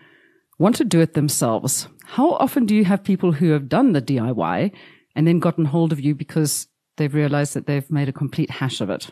want 0.58 0.76
to 0.76 0.84
do 0.84 1.00
it 1.00 1.14
themselves. 1.14 1.88
How 2.04 2.32
often 2.32 2.66
do 2.66 2.76
you 2.76 2.84
have 2.84 3.02
people 3.02 3.32
who 3.32 3.50
have 3.52 3.68
done 3.68 3.92
the 3.92 4.02
DIY 4.02 4.70
and 5.14 5.26
then 5.26 5.38
gotten 5.38 5.66
hold 5.66 5.92
of 5.92 6.00
you 6.00 6.14
because 6.14 6.68
they've 6.96 7.14
realized 7.14 7.54
that 7.54 7.66
they've 7.66 7.90
made 7.90 8.08
a 8.08 8.12
complete 8.12 8.50
hash 8.50 8.80
of 8.80 8.90
it? 8.90 9.10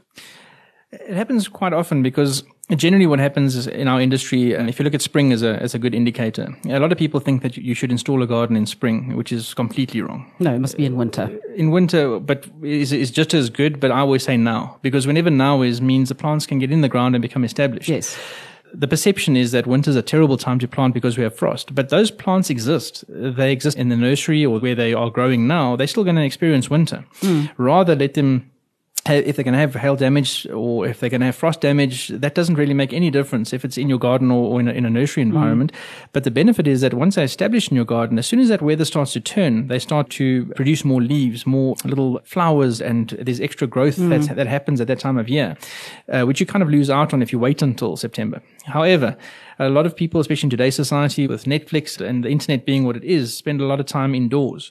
It 0.93 1.15
happens 1.15 1.49
quite 1.49 1.73
often 1.73 2.03
because 2.03 2.45
generally 2.77 3.07
what 3.07 3.19
happens 3.19 3.57
is 3.57 3.67
in 3.67 3.89
our 3.89 3.99
industry, 3.99 4.53
and 4.55 4.69
if 4.69 4.79
you 4.79 4.85
look 4.85 4.93
at 4.93 5.01
spring 5.01 5.33
as 5.33 5.43
a, 5.43 5.57
as 5.57 5.75
a 5.75 5.79
good 5.79 5.95
indicator, 5.95 6.55
a 6.69 6.79
lot 6.79 6.93
of 6.93 6.99
people 6.99 7.19
think 7.19 7.43
that 7.43 7.57
you 7.57 7.75
should 7.75 7.91
install 7.91 8.23
a 8.23 8.27
garden 8.27 8.57
in 8.57 8.67
spring, 8.67 9.17
which 9.17 9.33
is 9.33 9.55
completely 9.55 10.03
wrong. 10.03 10.31
No, 10.39 10.55
it 10.55 10.59
must 10.59 10.77
be 10.77 10.85
in 10.85 10.97
winter. 10.97 11.23
Uh, 11.23 11.55
in 11.55 11.71
winter, 11.71 12.21
but 12.21 12.47
is, 12.63 12.93
is 12.93 13.11
just 13.11 13.33
as 13.33 13.49
good, 13.49 13.81
but 13.81 13.91
I 13.91 14.01
always 14.01 14.23
say 14.23 14.37
now, 14.37 14.79
because 14.83 15.07
whenever 15.07 15.31
now 15.31 15.63
is 15.63 15.81
means 15.81 16.11
the 16.11 16.15
plants 16.15 16.45
can 16.45 16.59
get 16.59 16.71
in 16.71 16.83
the 16.83 16.91
ground 16.91 17.15
and 17.15 17.23
become 17.23 17.45
established. 17.45 17.89
Yes 17.89 18.19
the 18.75 18.89
perception 18.89 19.37
is 19.37 19.53
that 19.53 19.67
winter's 19.67 19.97
a 19.97 20.03
terrible 20.03 20.37
time 20.37 20.59
to 20.59 20.69
plant 20.69 20.95
because 20.95 21.17
we 21.17 21.25
have 21.25 21.35
frost. 21.35 21.75
But 21.75 21.89
those 21.89 22.11
plants 22.11 22.51
exist. 22.51 23.05
They 23.09 23.53
exist 23.53 23.77
in 23.77 23.89
the 23.89 23.97
nursery 23.97 24.45
or 24.45 24.59
where 24.59 24.75
they 24.75 24.95
are 24.95 25.11
growing 25.11 25.47
now. 25.47 25.77
They're 25.77 25.87
still 25.87 26.05
going 26.05 26.17
to 26.17 26.25
experience 26.25 26.71
winter. 26.71 27.05
Mm. 27.21 27.51
Rather 27.57 27.95
let 27.95 28.15
them 28.15 28.52
if 29.09 29.35
they're 29.37 29.45
going 29.45 29.55
to 29.55 29.59
have 29.59 29.75
hail 29.75 29.97
damage 29.97 30.47
or 30.47 30.87
if 30.87 31.01
they're 31.01 31.11
going 31.11 31.21
to 31.21 31.27
have 31.27 31.35
frost 31.35 31.61
damage, 31.61 32.09
that 32.09 32.35
doesn't 32.35 32.55
really 32.55 32.75
make 32.75 32.93
any 32.93 33.11
difference 33.11 33.53
if 33.53 33.65
it's 33.65 33.77
in 33.77 33.89
your 33.89 33.99
garden 33.99 34.31
or, 34.31 34.61
in, 34.61 34.69
a, 34.69 34.73
in, 34.73 34.85
a, 34.85 34.91
nursery 34.91 35.25
mm. 35.25 35.27
environment. 35.27 35.73
Mm. 35.73 36.09
But 36.13 36.25
the 36.25 36.31
benefit 36.31 36.69
is 36.69 36.83
that 36.83 36.95
once 36.95 37.17
they're 37.17 37.25
established 37.25 37.71
in 37.71 37.77
your 37.77 37.85
garden, 37.85 38.19
as 38.19 38.27
soon 38.27 38.39
as 38.39 38.49
that 38.49 38.63
weather 38.63 38.85
starts 38.85 39.13
to 39.15 39.21
turn, 39.21 39.67
they 39.67 39.81
start 39.81 40.09
to 40.11 40.47
produce 40.55 40.85
more 40.85 41.03
leaves, 41.03 41.47
more 41.47 41.75
little 41.85 42.21
flowers, 42.25 42.81
and 42.81 43.11
there's 43.21 43.41
extra 43.41 43.67
growth 43.67 43.97
mm. 43.97 44.27
that, 44.27 44.37
that 44.37 44.47
happens 44.47 44.81
at 44.81 44.87
that 44.87 45.01
time 45.01 45.19
of 45.19 45.29
year, 45.29 45.57
uh, 46.09 46.23
which 46.23 46.39
you 46.39 46.47
kind 46.47 46.63
of 46.63 46.71
lose 46.71 46.89
out 46.89 47.13
on 47.13 47.23
if 47.23 47.33
you 47.33 47.39
wait 47.39 47.61
until 47.61 47.97
September. 47.97 48.41
However, 48.67 49.17
a 49.59 49.69
lot 49.69 49.85
of 49.85 49.97
people, 49.97 50.21
especially 50.21 50.47
in 50.47 50.51
today's 50.51 50.77
society 50.77 51.27
with 51.27 51.45
Netflix 51.45 52.01
and 52.01 52.25
the 52.25 52.29
internet 52.29 52.65
being 52.65 52.85
what 52.85 52.97
it 52.97 53.05
is, 53.05 53.37
spend 53.37 53.61
a 53.61 53.67
lot 53.67 53.81
of 53.81 53.87
time 53.87 54.15
indoors. 54.15 54.71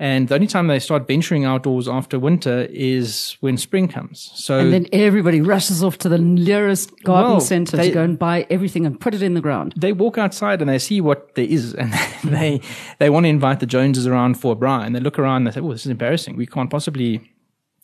And 0.00 0.28
the 0.28 0.36
only 0.36 0.46
time 0.46 0.68
they 0.68 0.78
start 0.78 1.08
venturing 1.08 1.44
outdoors 1.44 1.88
after 1.88 2.20
winter 2.20 2.68
is 2.70 3.36
when 3.40 3.56
spring 3.56 3.88
comes. 3.88 4.30
So 4.34 4.58
and 4.58 4.72
then 4.72 4.86
everybody 4.92 5.40
rushes 5.40 5.82
off 5.82 5.98
to 5.98 6.08
the 6.08 6.18
nearest 6.18 7.02
garden 7.02 7.32
well, 7.32 7.40
center 7.40 7.76
they, 7.76 7.88
to 7.88 7.94
go 7.94 8.02
and 8.04 8.16
buy 8.16 8.46
everything 8.48 8.86
and 8.86 9.00
put 9.00 9.14
it 9.14 9.22
in 9.22 9.34
the 9.34 9.40
ground. 9.40 9.74
They 9.76 9.92
walk 9.92 10.16
outside 10.16 10.60
and 10.60 10.70
they 10.70 10.78
see 10.78 11.00
what 11.00 11.34
there 11.34 11.46
is, 11.46 11.74
and 11.74 11.92
they 12.24 12.60
they 12.98 13.10
want 13.10 13.24
to 13.24 13.28
invite 13.28 13.58
the 13.58 13.66
Joneses 13.66 14.06
around 14.06 14.34
for 14.34 14.52
a 14.52 14.56
braai, 14.56 14.86
and 14.86 14.94
they 14.94 15.00
look 15.00 15.18
around 15.18 15.38
and 15.38 15.46
they 15.48 15.50
say, 15.52 15.60
"Oh, 15.60 15.72
this 15.72 15.84
is 15.84 15.90
embarrassing. 15.90 16.36
We 16.36 16.46
can't 16.46 16.70
possibly." 16.70 17.32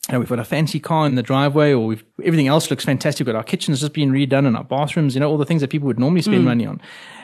You 0.07 0.13
know, 0.13 0.19
we've 0.19 0.29
got 0.29 0.39
a 0.39 0.45
fancy 0.45 0.79
car 0.79 1.07
in 1.07 1.15
the 1.15 1.23
driveway, 1.23 1.73
or 1.73 1.87
we've, 1.87 2.03
everything 2.23 2.47
else 2.47 2.69
looks 2.69 2.85
fantastic. 2.85 3.25
We've 3.25 3.33
got 3.33 3.37
our 3.37 3.43
kitchen's 3.43 3.79
just 3.79 3.93
been 3.93 4.11
redone, 4.11 4.45
and 4.45 4.55
our 4.55 4.63
bathrooms, 4.63 5.15
you 5.15 5.19
know, 5.19 5.29
all 5.29 5.37
the 5.37 5.45
things 5.45 5.61
that 5.61 5.69
people 5.69 5.87
would 5.87 5.99
normally 5.99 6.21
spend 6.21 6.41
mm. 6.41 6.45
money 6.45 6.65
on. 6.65 6.79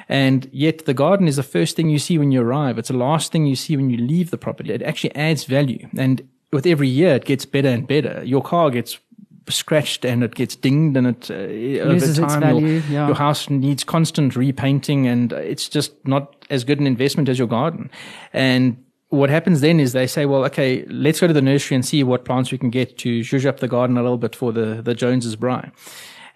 And 0.10 0.50
yet 0.52 0.86
the 0.86 0.94
garden 0.94 1.28
is 1.28 1.36
the 1.36 1.44
first 1.44 1.76
thing 1.76 1.90
you 1.90 2.00
see 2.00 2.18
when 2.18 2.32
you 2.32 2.42
arrive. 2.42 2.78
It's 2.78 2.90
the 2.90 2.98
last 2.98 3.32
thing 3.32 3.46
you 3.46 3.56
see 3.56 3.78
when 3.78 3.90
you 3.90 3.98
leave 3.98 4.32
the 4.32 4.38
property. 4.38 4.74
It 4.74 4.82
actually 4.82 5.16
adds 5.16 5.46
value. 5.46 5.88
And 5.98 6.28
with 6.52 6.66
every 6.66 6.90
year, 6.90 7.16
it 7.16 7.26
gets 7.26 7.46
better 7.46 7.70
and 7.70 7.88
better. 7.88 8.22
Your 8.24 8.42
car 8.42 8.72
gets 8.72 9.00
scratched 9.48 10.04
and 10.04 10.24
it 10.24 10.36
gets 10.36 10.56
dinged 10.56 10.98
and 10.98 11.08
it 11.08 11.32
uh, 11.32 11.84
over 11.84 12.14
time 12.14 12.42
value, 12.42 12.68
your, 12.68 12.84
yeah. 12.90 13.08
your, 13.08 13.16
house 13.16 13.50
needs 13.50 13.84
constant 13.84 14.36
repainting 14.36 15.08
and 15.08 15.34
it's 15.34 15.68
just 15.68 15.94
not 16.06 16.46
as 16.50 16.64
good 16.64 16.80
an 16.80 16.88
investment 16.88 17.28
as 17.30 17.40
your 17.40 17.48
garden. 17.48 17.90
And 18.34 18.84
what 19.12 19.30
happens 19.30 19.60
then 19.60 19.80
is 19.80 19.92
they 19.92 20.08
say, 20.08 20.26
well, 20.26 20.46
okay, 20.46 20.86
let's 20.86 21.20
go 21.20 21.28
to 21.28 21.34
the 21.34 21.42
nursery 21.42 21.76
and 21.76 21.86
see 21.86 22.02
what 22.02 22.24
plants 22.24 22.52
we 22.52 22.58
can 22.58 22.70
get 22.70 22.98
to 23.00 23.20
zhuzh 23.20 23.46
up 23.46 23.60
the 23.60 23.68
garden 23.68 23.98
a 23.98 24.02
little 24.02 24.18
bit 24.18 24.36
for 24.36 24.54
the, 24.54 24.82
the 24.82 24.96
Joneses 24.96 25.36
braai. 25.36 25.72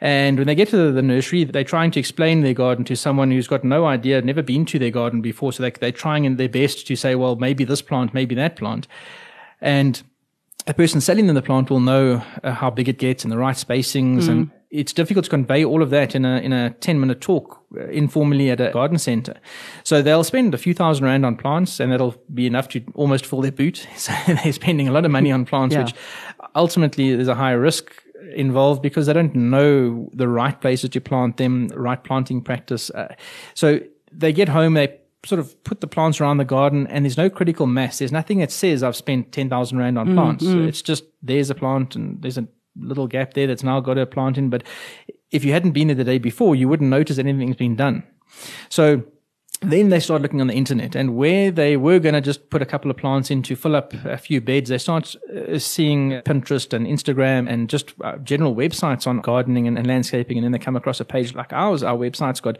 And 0.02 0.38
when 0.38 0.48
they 0.48 0.56
get 0.56 0.68
to 0.70 0.92
the 0.92 1.02
nursery, 1.02 1.46
they're 1.46 1.64
trying 1.64 1.92
to 1.92 2.02
explain 2.02 2.42
their 2.42 2.54
garden 2.54 2.84
to 2.86 2.98
someone 2.98 3.32
who's 3.32 3.48
got 3.48 3.64
no 3.64 3.86
idea, 3.86 4.22
never 4.22 4.44
been 4.44 4.66
to 4.66 4.78
their 4.78 4.92
garden 4.92 5.22
before. 5.22 5.54
So 5.54 5.64
they, 5.64 5.72
they're 5.72 5.94
trying 5.94 6.26
in 6.26 6.36
their 6.36 6.50
best 6.50 6.86
to 6.88 6.98
say, 6.98 7.16
well, 7.16 7.38
maybe 7.38 7.64
this 7.64 7.82
plant, 7.82 8.14
maybe 8.14 8.36
that 8.36 8.58
plant. 8.58 8.90
And 9.62 10.04
the 10.66 10.74
person 10.74 11.00
selling 11.00 11.28
them 11.28 11.36
the 11.36 11.42
plant 11.42 11.70
will 11.70 11.80
know 11.80 12.22
uh, 12.44 12.52
how 12.52 12.70
big 12.70 12.90
it 12.90 12.98
gets 12.98 13.24
and 13.24 13.32
the 13.32 13.38
right 13.38 13.56
spacings. 13.56 14.24
Mm. 14.24 14.30
And 14.30 14.52
it's 14.80 14.94
difficult 14.94 15.26
to 15.26 15.30
convey 15.30 15.64
all 15.64 15.82
of 15.82 15.90
that 15.90 16.16
in 16.16 16.26
a 16.26 16.38
in 16.38 16.54
a 16.54 16.72
10 16.72 17.00
minute 17.00 17.22
talk 17.22 17.62
uh, 17.78 17.88
informally 17.88 18.50
at 18.50 18.60
a 18.60 18.72
garden 18.72 18.98
center. 18.98 19.36
So 19.84 20.02
they'll 20.02 20.24
spend 20.24 20.54
a 20.54 20.58
few 20.58 20.74
thousand 20.74 21.06
rand 21.06 21.26
on 21.26 21.36
plants 21.38 21.80
and 21.80 21.92
that'll 21.92 22.16
be 22.34 22.46
enough 22.46 22.68
to 22.70 22.84
almost 22.94 23.26
fill 23.26 23.42
their 23.42 23.52
boot. 23.52 23.88
So 23.98 24.14
they're 24.28 24.54
spending 24.54 24.88
a 24.88 24.92
lot 24.92 25.06
of 25.06 25.12
money 25.12 25.32
on 25.32 25.46
plants, 25.46 25.74
yeah. 25.74 25.84
which 25.84 25.96
ultimately 26.54 27.16
there's 27.16 27.28
a 27.28 27.34
higher 27.34 27.60
risk 27.60 27.92
involved 28.36 28.84
because 28.84 29.08
they 29.08 29.14
don't 29.14 29.34
know 29.34 30.10
the 30.14 30.28
right 30.28 30.60
places 30.62 30.92
to 30.92 31.02
plant 31.02 31.38
them, 31.38 31.70
right 31.70 32.04
planting 32.04 32.42
practice. 32.42 32.92
Uh, 32.92 33.16
so 33.56 33.80
they 34.12 34.32
get 34.32 34.50
home, 34.50 34.76
they 34.76 35.00
sort 35.26 35.40
of 35.40 35.64
put 35.64 35.82
the 35.82 35.88
plants 35.88 36.22
around 36.22 36.38
the 36.38 36.46
garden 36.46 36.86
and 36.88 37.04
there's 37.04 37.18
no 37.18 37.30
critical 37.30 37.66
mass. 37.66 37.98
There's 37.98 38.12
nothing 38.12 38.40
that 38.40 38.52
says 38.52 38.84
I've 38.84 38.96
spent 38.96 39.32
10,000 39.32 39.78
rand 39.78 39.98
on 39.98 40.10
mm, 40.10 40.14
plants. 40.16 40.44
Mm. 40.44 40.68
It's 40.68 40.84
just 40.84 41.06
there's 41.24 41.50
a 41.50 41.56
plant 41.56 41.96
and 41.96 42.22
there's 42.22 42.38
a 42.38 42.48
little 42.78 43.08
gap 43.08 43.34
there 43.34 43.48
that's 43.48 43.64
now 43.64 43.80
got 43.80 43.98
a 43.98 44.06
plant 44.06 44.38
in. 44.38 44.50
But 44.50 44.64
if 45.32 45.44
you 45.44 45.52
hadn't 45.52 45.72
been 45.72 45.88
there 45.88 45.96
the 45.96 46.04
day 46.04 46.18
before, 46.18 46.56
you 46.56 46.68
wouldn't 46.68 46.90
notice 46.90 47.18
anything's 47.18 47.56
been 47.56 47.76
done. 47.76 48.04
So 48.70 49.04
then 49.62 49.90
they 49.90 50.00
start 50.00 50.22
looking 50.22 50.42
on 50.42 50.48
the 50.48 50.54
internet 50.54 50.96
and 50.96 51.16
where 51.16 51.50
they 51.50 51.78
were 51.78 52.00
going 52.00 52.14
to 52.14 52.22
just 52.22 52.50
put 52.50 52.62
a 52.62 52.66
couple 52.66 52.92
of 52.92 52.98
plants 52.98 53.32
in 53.32 53.42
to 53.44 53.56
fill 53.56 53.76
up 53.76 53.94
a 54.06 54.18
few 54.18 54.42
beds, 54.42 54.70
they 54.70 54.78
start 54.78 55.16
uh, 55.34 55.58
seeing 55.58 56.12
Pinterest 56.22 56.74
and 56.74 56.86
Instagram 56.86 57.50
and 57.50 57.70
just 57.70 57.94
uh, 58.02 58.18
general 58.18 58.56
websites 58.56 59.08
on 59.08 59.22
gardening 59.22 59.68
and, 59.68 59.78
and, 59.78 59.88
landscaping. 59.88 60.38
And 60.38 60.44
then 60.44 60.52
they 60.52 60.60
come 60.60 60.76
across 60.76 61.00
a 61.00 61.06
page 61.06 61.34
like 61.36 61.54
ours. 61.54 61.84
Our 61.84 61.98
website's 61.98 62.42
got 62.42 62.58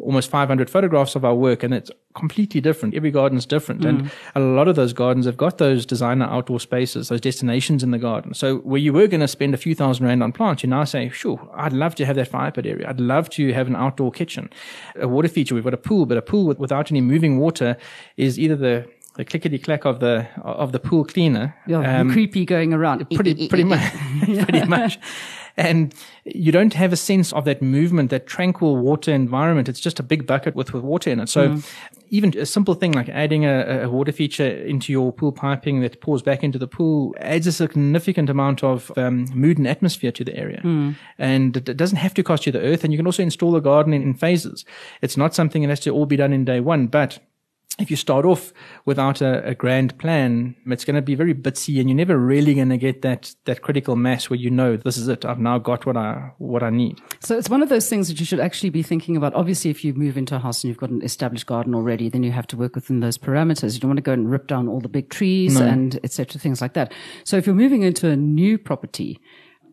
almost 0.00 0.30
500 0.30 0.68
photographs 0.70 1.16
of 1.16 1.24
our 1.24 1.34
work 1.34 1.62
and 1.62 1.72
it's 1.72 1.90
completely 2.14 2.60
different. 2.60 2.94
Every 2.94 3.10
garden's 3.10 3.46
different. 3.46 3.82
Mm. 3.82 3.88
And 3.88 4.10
a 4.34 4.40
lot 4.40 4.68
of 4.68 4.76
those 4.76 4.92
gardens 4.92 5.26
have 5.26 5.36
got 5.36 5.58
those 5.58 5.86
designer 5.86 6.26
outdoor 6.26 6.60
spaces, 6.60 7.08
those 7.08 7.20
destinations 7.20 7.82
in 7.82 7.90
the 7.90 7.98
garden. 7.98 8.34
So 8.34 8.58
where 8.58 8.80
you 8.80 8.92
were 8.92 9.06
going 9.06 9.20
to 9.20 9.28
spend 9.28 9.54
a 9.54 9.56
few 9.56 9.74
thousand 9.74 10.06
rand 10.06 10.22
on 10.22 10.32
plants, 10.32 10.62
you 10.62 10.68
now 10.68 10.84
say, 10.84 11.08
sure, 11.08 11.48
I'd 11.54 11.72
love 11.72 11.94
to 11.96 12.06
have 12.06 12.16
that 12.16 12.28
fire 12.28 12.50
pit 12.50 12.66
area. 12.66 12.88
I'd 12.88 13.00
love 13.00 13.30
to 13.30 13.52
have 13.52 13.66
an 13.66 13.76
outdoor 13.76 14.12
kitchen, 14.12 14.50
a 14.96 15.08
water 15.08 15.28
feature. 15.28 15.54
We've 15.54 15.64
got 15.64 15.74
a 15.74 15.78
pool, 15.78 16.06
but 16.06 16.16
a 16.16 16.22
pool 16.22 16.46
with, 16.46 16.58
without 16.58 16.90
any 16.90 17.00
moving 17.00 17.38
water 17.38 17.76
is 18.16 18.38
either 18.38 18.56
the 18.56 18.88
the 19.16 19.24
clickety 19.24 19.58
clack 19.58 19.84
of 19.84 19.98
the 19.98 20.28
of 20.42 20.70
the 20.70 20.78
pool 20.78 21.04
cleaner. 21.04 21.56
Yeah, 21.66 22.00
um, 22.00 22.12
creepy 22.12 22.44
going 22.44 22.72
around. 22.72 23.04
Pretty 23.10 23.48
pretty 23.48 23.64
much, 23.64 23.82
pretty 24.22 24.64
much 24.64 25.00
and 25.58 25.92
you 26.24 26.52
don't 26.52 26.72
have 26.74 26.92
a 26.92 26.96
sense 26.96 27.32
of 27.32 27.44
that 27.44 27.60
movement, 27.60 28.10
that 28.10 28.26
tranquil 28.28 28.76
water 28.76 29.12
environment. 29.12 29.68
It's 29.68 29.80
just 29.80 29.98
a 29.98 30.04
big 30.04 30.24
bucket 30.26 30.54
with, 30.54 30.72
with 30.72 30.84
water 30.84 31.10
in 31.10 31.18
it. 31.18 31.28
So 31.28 31.48
mm. 31.48 31.72
even 32.10 32.38
a 32.38 32.46
simple 32.46 32.74
thing 32.74 32.92
like 32.92 33.08
adding 33.08 33.44
a, 33.44 33.82
a, 33.82 33.90
water 33.90 34.12
feature 34.12 34.46
into 34.46 34.92
your 34.92 35.12
pool 35.12 35.32
piping 35.32 35.80
that 35.80 36.00
pours 36.00 36.22
back 36.22 36.44
into 36.44 36.58
the 36.58 36.68
pool 36.68 37.12
adds 37.18 37.48
a 37.48 37.52
significant 37.52 38.30
amount 38.30 38.62
of 38.62 38.96
um, 38.96 39.26
mood 39.34 39.58
and 39.58 39.66
atmosphere 39.66 40.12
to 40.12 40.22
the 40.22 40.36
area. 40.36 40.60
Mm. 40.62 40.94
And 41.18 41.56
it 41.56 41.76
doesn't 41.76 41.98
have 41.98 42.14
to 42.14 42.22
cost 42.22 42.46
you 42.46 42.52
the 42.52 42.60
earth. 42.60 42.84
And 42.84 42.92
you 42.92 42.96
can 42.96 43.06
also 43.06 43.24
install 43.24 43.56
a 43.56 43.60
garden 43.60 43.92
in, 43.92 44.02
in 44.02 44.14
phases. 44.14 44.64
It's 45.02 45.16
not 45.16 45.34
something 45.34 45.62
that 45.62 45.68
has 45.70 45.80
to 45.80 45.90
all 45.90 46.06
be 46.06 46.16
done 46.16 46.32
in 46.32 46.44
day 46.44 46.60
one, 46.60 46.86
but 46.86 47.18
if 47.78 47.90
you 47.90 47.96
start 47.96 48.24
off 48.24 48.52
without 48.84 49.20
a, 49.20 49.46
a 49.46 49.54
grand 49.54 49.96
plan, 49.98 50.56
it's 50.66 50.84
going 50.84 50.96
to 50.96 51.02
be 51.02 51.14
very 51.14 51.32
bitsy 51.32 51.78
and 51.78 51.88
you're 51.88 51.96
never 51.96 52.18
really 52.18 52.54
going 52.54 52.70
to 52.70 52.76
get 52.76 53.02
that, 53.02 53.34
that 53.44 53.62
critical 53.62 53.94
mass 53.94 54.28
where 54.28 54.38
you 54.38 54.50
know 54.50 54.76
this 54.76 54.96
is 54.96 55.06
it. 55.06 55.24
I've 55.24 55.38
now 55.38 55.58
got 55.58 55.86
what 55.86 55.96
I, 55.96 56.32
what 56.38 56.64
I 56.64 56.70
need. 56.70 57.00
So 57.20 57.38
it's 57.38 57.48
one 57.48 57.62
of 57.62 57.68
those 57.68 57.88
things 57.88 58.08
that 58.08 58.18
you 58.18 58.26
should 58.26 58.40
actually 58.40 58.70
be 58.70 58.82
thinking 58.82 59.16
about. 59.16 59.32
Obviously, 59.34 59.70
if 59.70 59.84
you 59.84 59.94
move 59.94 60.16
into 60.16 60.34
a 60.34 60.40
house 60.40 60.64
and 60.64 60.68
you've 60.68 60.78
got 60.78 60.90
an 60.90 61.02
established 61.02 61.46
garden 61.46 61.74
already, 61.74 62.08
then 62.08 62.24
you 62.24 62.32
have 62.32 62.48
to 62.48 62.56
work 62.56 62.74
within 62.74 62.98
those 62.98 63.16
parameters. 63.16 63.74
You 63.74 63.80
don't 63.80 63.90
want 63.90 63.98
to 63.98 64.02
go 64.02 64.12
and 64.12 64.28
rip 64.28 64.48
down 64.48 64.66
all 64.66 64.80
the 64.80 64.88
big 64.88 65.08
trees 65.08 65.60
no. 65.60 65.66
and 65.66 66.00
etc. 66.02 66.40
things 66.40 66.60
like 66.60 66.74
that. 66.74 66.92
So 67.22 67.36
if 67.36 67.46
you're 67.46 67.54
moving 67.54 67.82
into 67.82 68.08
a 68.08 68.16
new 68.16 68.58
property, 68.58 69.20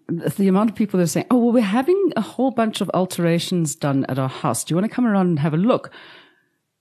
the 0.07 0.47
amount 0.47 0.69
of 0.69 0.75
people 0.75 1.00
that 1.00 1.05
are 1.05 1.07
saying, 1.07 1.25
Oh, 1.31 1.38
well, 1.38 1.53
we're 1.53 1.63
having 1.63 2.12
a 2.15 2.21
whole 2.21 2.51
bunch 2.51 2.81
of 2.81 2.91
alterations 2.93 3.75
done 3.75 4.05
at 4.09 4.19
our 4.19 4.29
house. 4.29 4.63
Do 4.63 4.74
you 4.74 4.75
want 4.75 4.89
to 4.89 4.95
come 4.95 5.07
around 5.07 5.27
and 5.27 5.39
have 5.39 5.55
a 5.55 5.57
look? 5.57 5.91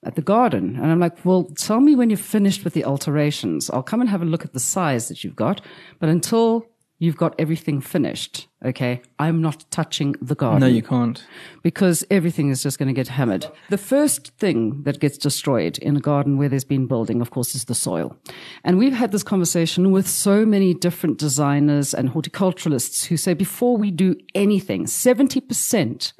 At 0.04 0.14
the 0.14 0.22
garden. 0.22 0.76
And 0.76 0.90
I'm 0.90 1.00
like, 1.00 1.24
well, 1.24 1.44
tell 1.56 1.80
me 1.80 1.94
when 1.94 2.10
you're 2.10 2.16
finished 2.16 2.64
with 2.64 2.74
the 2.74 2.84
alterations. 2.84 3.70
I'll 3.70 3.82
come 3.82 4.00
and 4.00 4.10
have 4.10 4.22
a 4.22 4.26
look 4.26 4.44
at 4.44 4.52
the 4.52 4.60
size 4.60 5.08
that 5.08 5.24
you've 5.24 5.36
got. 5.36 5.60
But 5.98 6.08
until 6.08 6.66
you've 6.98 7.16
got 7.16 7.34
everything 7.38 7.80
finished, 7.80 8.46
okay, 8.64 9.02
I'm 9.18 9.42
not 9.42 9.64
touching 9.70 10.14
the 10.20 10.34
garden. 10.34 10.60
No, 10.60 10.66
you 10.66 10.82
can't. 10.82 11.24
Because 11.62 12.04
everything 12.10 12.50
is 12.50 12.62
just 12.62 12.78
going 12.78 12.88
to 12.88 12.94
get 12.94 13.08
hammered. 13.08 13.46
The 13.70 13.78
first 13.78 14.28
thing 14.38 14.82
that 14.84 15.00
gets 15.00 15.18
destroyed 15.18 15.78
in 15.78 15.96
a 15.96 16.00
garden 16.00 16.38
where 16.38 16.48
there's 16.48 16.64
been 16.64 16.86
building, 16.86 17.20
of 17.20 17.30
course, 17.30 17.54
is 17.54 17.64
the 17.64 17.74
soil. 17.74 18.16
And 18.62 18.78
we've 18.78 18.92
had 18.92 19.12
this 19.12 19.22
conversation 19.22 19.90
with 19.90 20.08
so 20.08 20.46
many 20.46 20.74
different 20.74 21.18
designers 21.18 21.94
and 21.94 22.10
horticulturalists 22.10 23.06
who 23.06 23.16
say 23.16 23.34
before 23.34 23.76
we 23.76 23.90
do 23.90 24.16
anything, 24.34 24.84
70% 24.84 26.12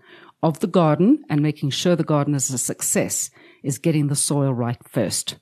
of 0.42 0.60
the 0.60 0.66
garden 0.66 1.24
and 1.30 1.40
making 1.40 1.70
sure 1.70 1.96
the 1.96 2.04
garden 2.04 2.34
is 2.34 2.50
a 2.50 2.58
success 2.58 3.30
is 3.64 3.78
getting 3.78 4.06
the 4.06 4.14
soil 4.14 4.54
right 4.54 4.78
first. 4.88 5.36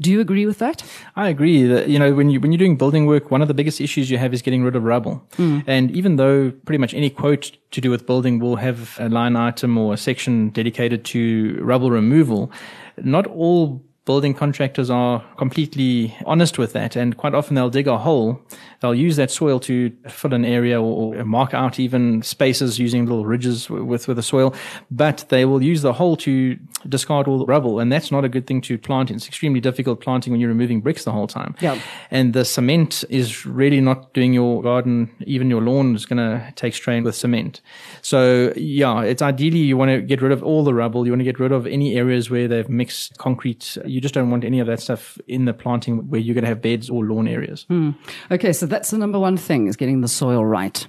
Do 0.00 0.10
you 0.10 0.20
agree 0.20 0.46
with 0.46 0.58
that? 0.58 0.82
I 1.16 1.28
agree 1.28 1.64
that, 1.64 1.88
you 1.88 1.98
know, 1.98 2.14
when 2.14 2.30
you, 2.30 2.40
when 2.40 2.50
you're 2.50 2.58
doing 2.58 2.76
building 2.76 3.06
work, 3.06 3.30
one 3.30 3.42
of 3.42 3.48
the 3.48 3.54
biggest 3.54 3.80
issues 3.80 4.10
you 4.10 4.16
have 4.16 4.32
is 4.32 4.40
getting 4.40 4.64
rid 4.64 4.74
of 4.74 4.82
rubble. 4.82 5.22
Mm. 5.36 5.64
And 5.66 5.90
even 5.90 6.16
though 6.16 6.50
pretty 6.64 6.78
much 6.78 6.94
any 6.94 7.10
quote 7.10 7.52
to 7.72 7.80
do 7.82 7.90
with 7.90 8.06
building 8.06 8.38
will 8.38 8.56
have 8.56 8.96
a 8.98 9.10
line 9.10 9.36
item 9.36 9.76
or 9.76 9.92
a 9.92 9.96
section 9.98 10.48
dedicated 10.48 11.04
to 11.06 11.58
rubble 11.60 11.90
removal, 11.90 12.50
not 12.96 13.26
all 13.26 13.84
building 14.06 14.32
contractors 14.32 14.88
are 14.88 15.22
completely 15.36 16.16
honest 16.24 16.58
with 16.58 16.72
that. 16.72 16.96
And 16.96 17.16
quite 17.16 17.34
often 17.34 17.56
they'll 17.56 17.68
dig 17.68 17.88
a 17.88 17.98
hole. 17.98 18.40
They'll 18.80 18.94
use 18.94 19.16
that 19.16 19.30
soil 19.30 19.58
to 19.60 19.90
fill 20.08 20.32
an 20.32 20.44
area 20.44 20.80
or, 20.80 21.24
mark 21.24 21.54
out 21.54 21.80
even 21.80 22.22
spaces 22.22 22.78
using 22.78 23.04
little 23.04 23.26
ridges 23.26 23.68
with, 23.68 24.06
with 24.06 24.16
the 24.16 24.22
soil. 24.22 24.54
But 24.90 25.24
they 25.28 25.44
will 25.44 25.60
use 25.60 25.82
the 25.82 25.92
hole 25.92 26.16
to 26.18 26.56
discard 26.88 27.26
all 27.26 27.38
the 27.38 27.46
rubble. 27.46 27.80
And 27.80 27.90
that's 27.90 28.12
not 28.12 28.24
a 28.24 28.28
good 28.28 28.46
thing 28.46 28.60
to 28.62 28.78
plant. 28.78 29.10
It's 29.10 29.26
extremely 29.26 29.60
difficult 29.60 30.00
planting 30.00 30.32
when 30.32 30.40
you're 30.40 30.50
removing 30.50 30.80
bricks 30.80 31.04
the 31.04 31.10
whole 31.10 31.26
time. 31.26 31.56
Yeah. 31.60 31.80
And 32.12 32.32
the 32.32 32.44
cement 32.44 33.02
is 33.10 33.44
really 33.44 33.80
not 33.80 34.14
doing 34.14 34.32
your 34.32 34.62
garden, 34.62 35.10
even 35.26 35.50
your 35.50 35.62
lawn 35.62 35.96
is 35.96 36.06
going 36.06 36.18
to 36.18 36.52
take 36.54 36.74
strain 36.74 37.02
with 37.02 37.16
cement. 37.16 37.60
So 38.02 38.52
yeah, 38.56 39.02
it's 39.02 39.20
ideally 39.20 39.58
you 39.58 39.76
want 39.76 39.90
to 39.90 40.00
get 40.00 40.22
rid 40.22 40.30
of 40.30 40.44
all 40.44 40.62
the 40.62 40.74
rubble. 40.74 41.06
You 41.06 41.12
want 41.12 41.20
to 41.20 41.24
get 41.24 41.40
rid 41.40 41.50
of 41.50 41.66
any 41.66 41.96
areas 41.96 42.30
where 42.30 42.46
they've 42.46 42.68
mixed 42.68 43.18
concrete 43.18 43.76
you 43.96 44.02
just 44.02 44.12
don't 44.12 44.28
want 44.28 44.44
any 44.44 44.60
of 44.60 44.66
that 44.66 44.78
stuff 44.78 45.16
in 45.26 45.46
the 45.46 45.54
planting 45.54 46.10
where 46.10 46.20
you're 46.20 46.34
going 46.34 46.44
to 46.44 46.50
have 46.50 46.60
beds 46.60 46.90
or 46.90 47.02
lawn 47.02 47.26
areas. 47.26 47.64
Hmm. 47.68 47.92
Okay, 48.30 48.52
so 48.52 48.66
that's 48.66 48.90
the 48.90 48.98
number 48.98 49.18
one 49.18 49.38
thing 49.38 49.68
is 49.68 49.74
getting 49.74 50.02
the 50.02 50.08
soil 50.08 50.44
right. 50.44 50.86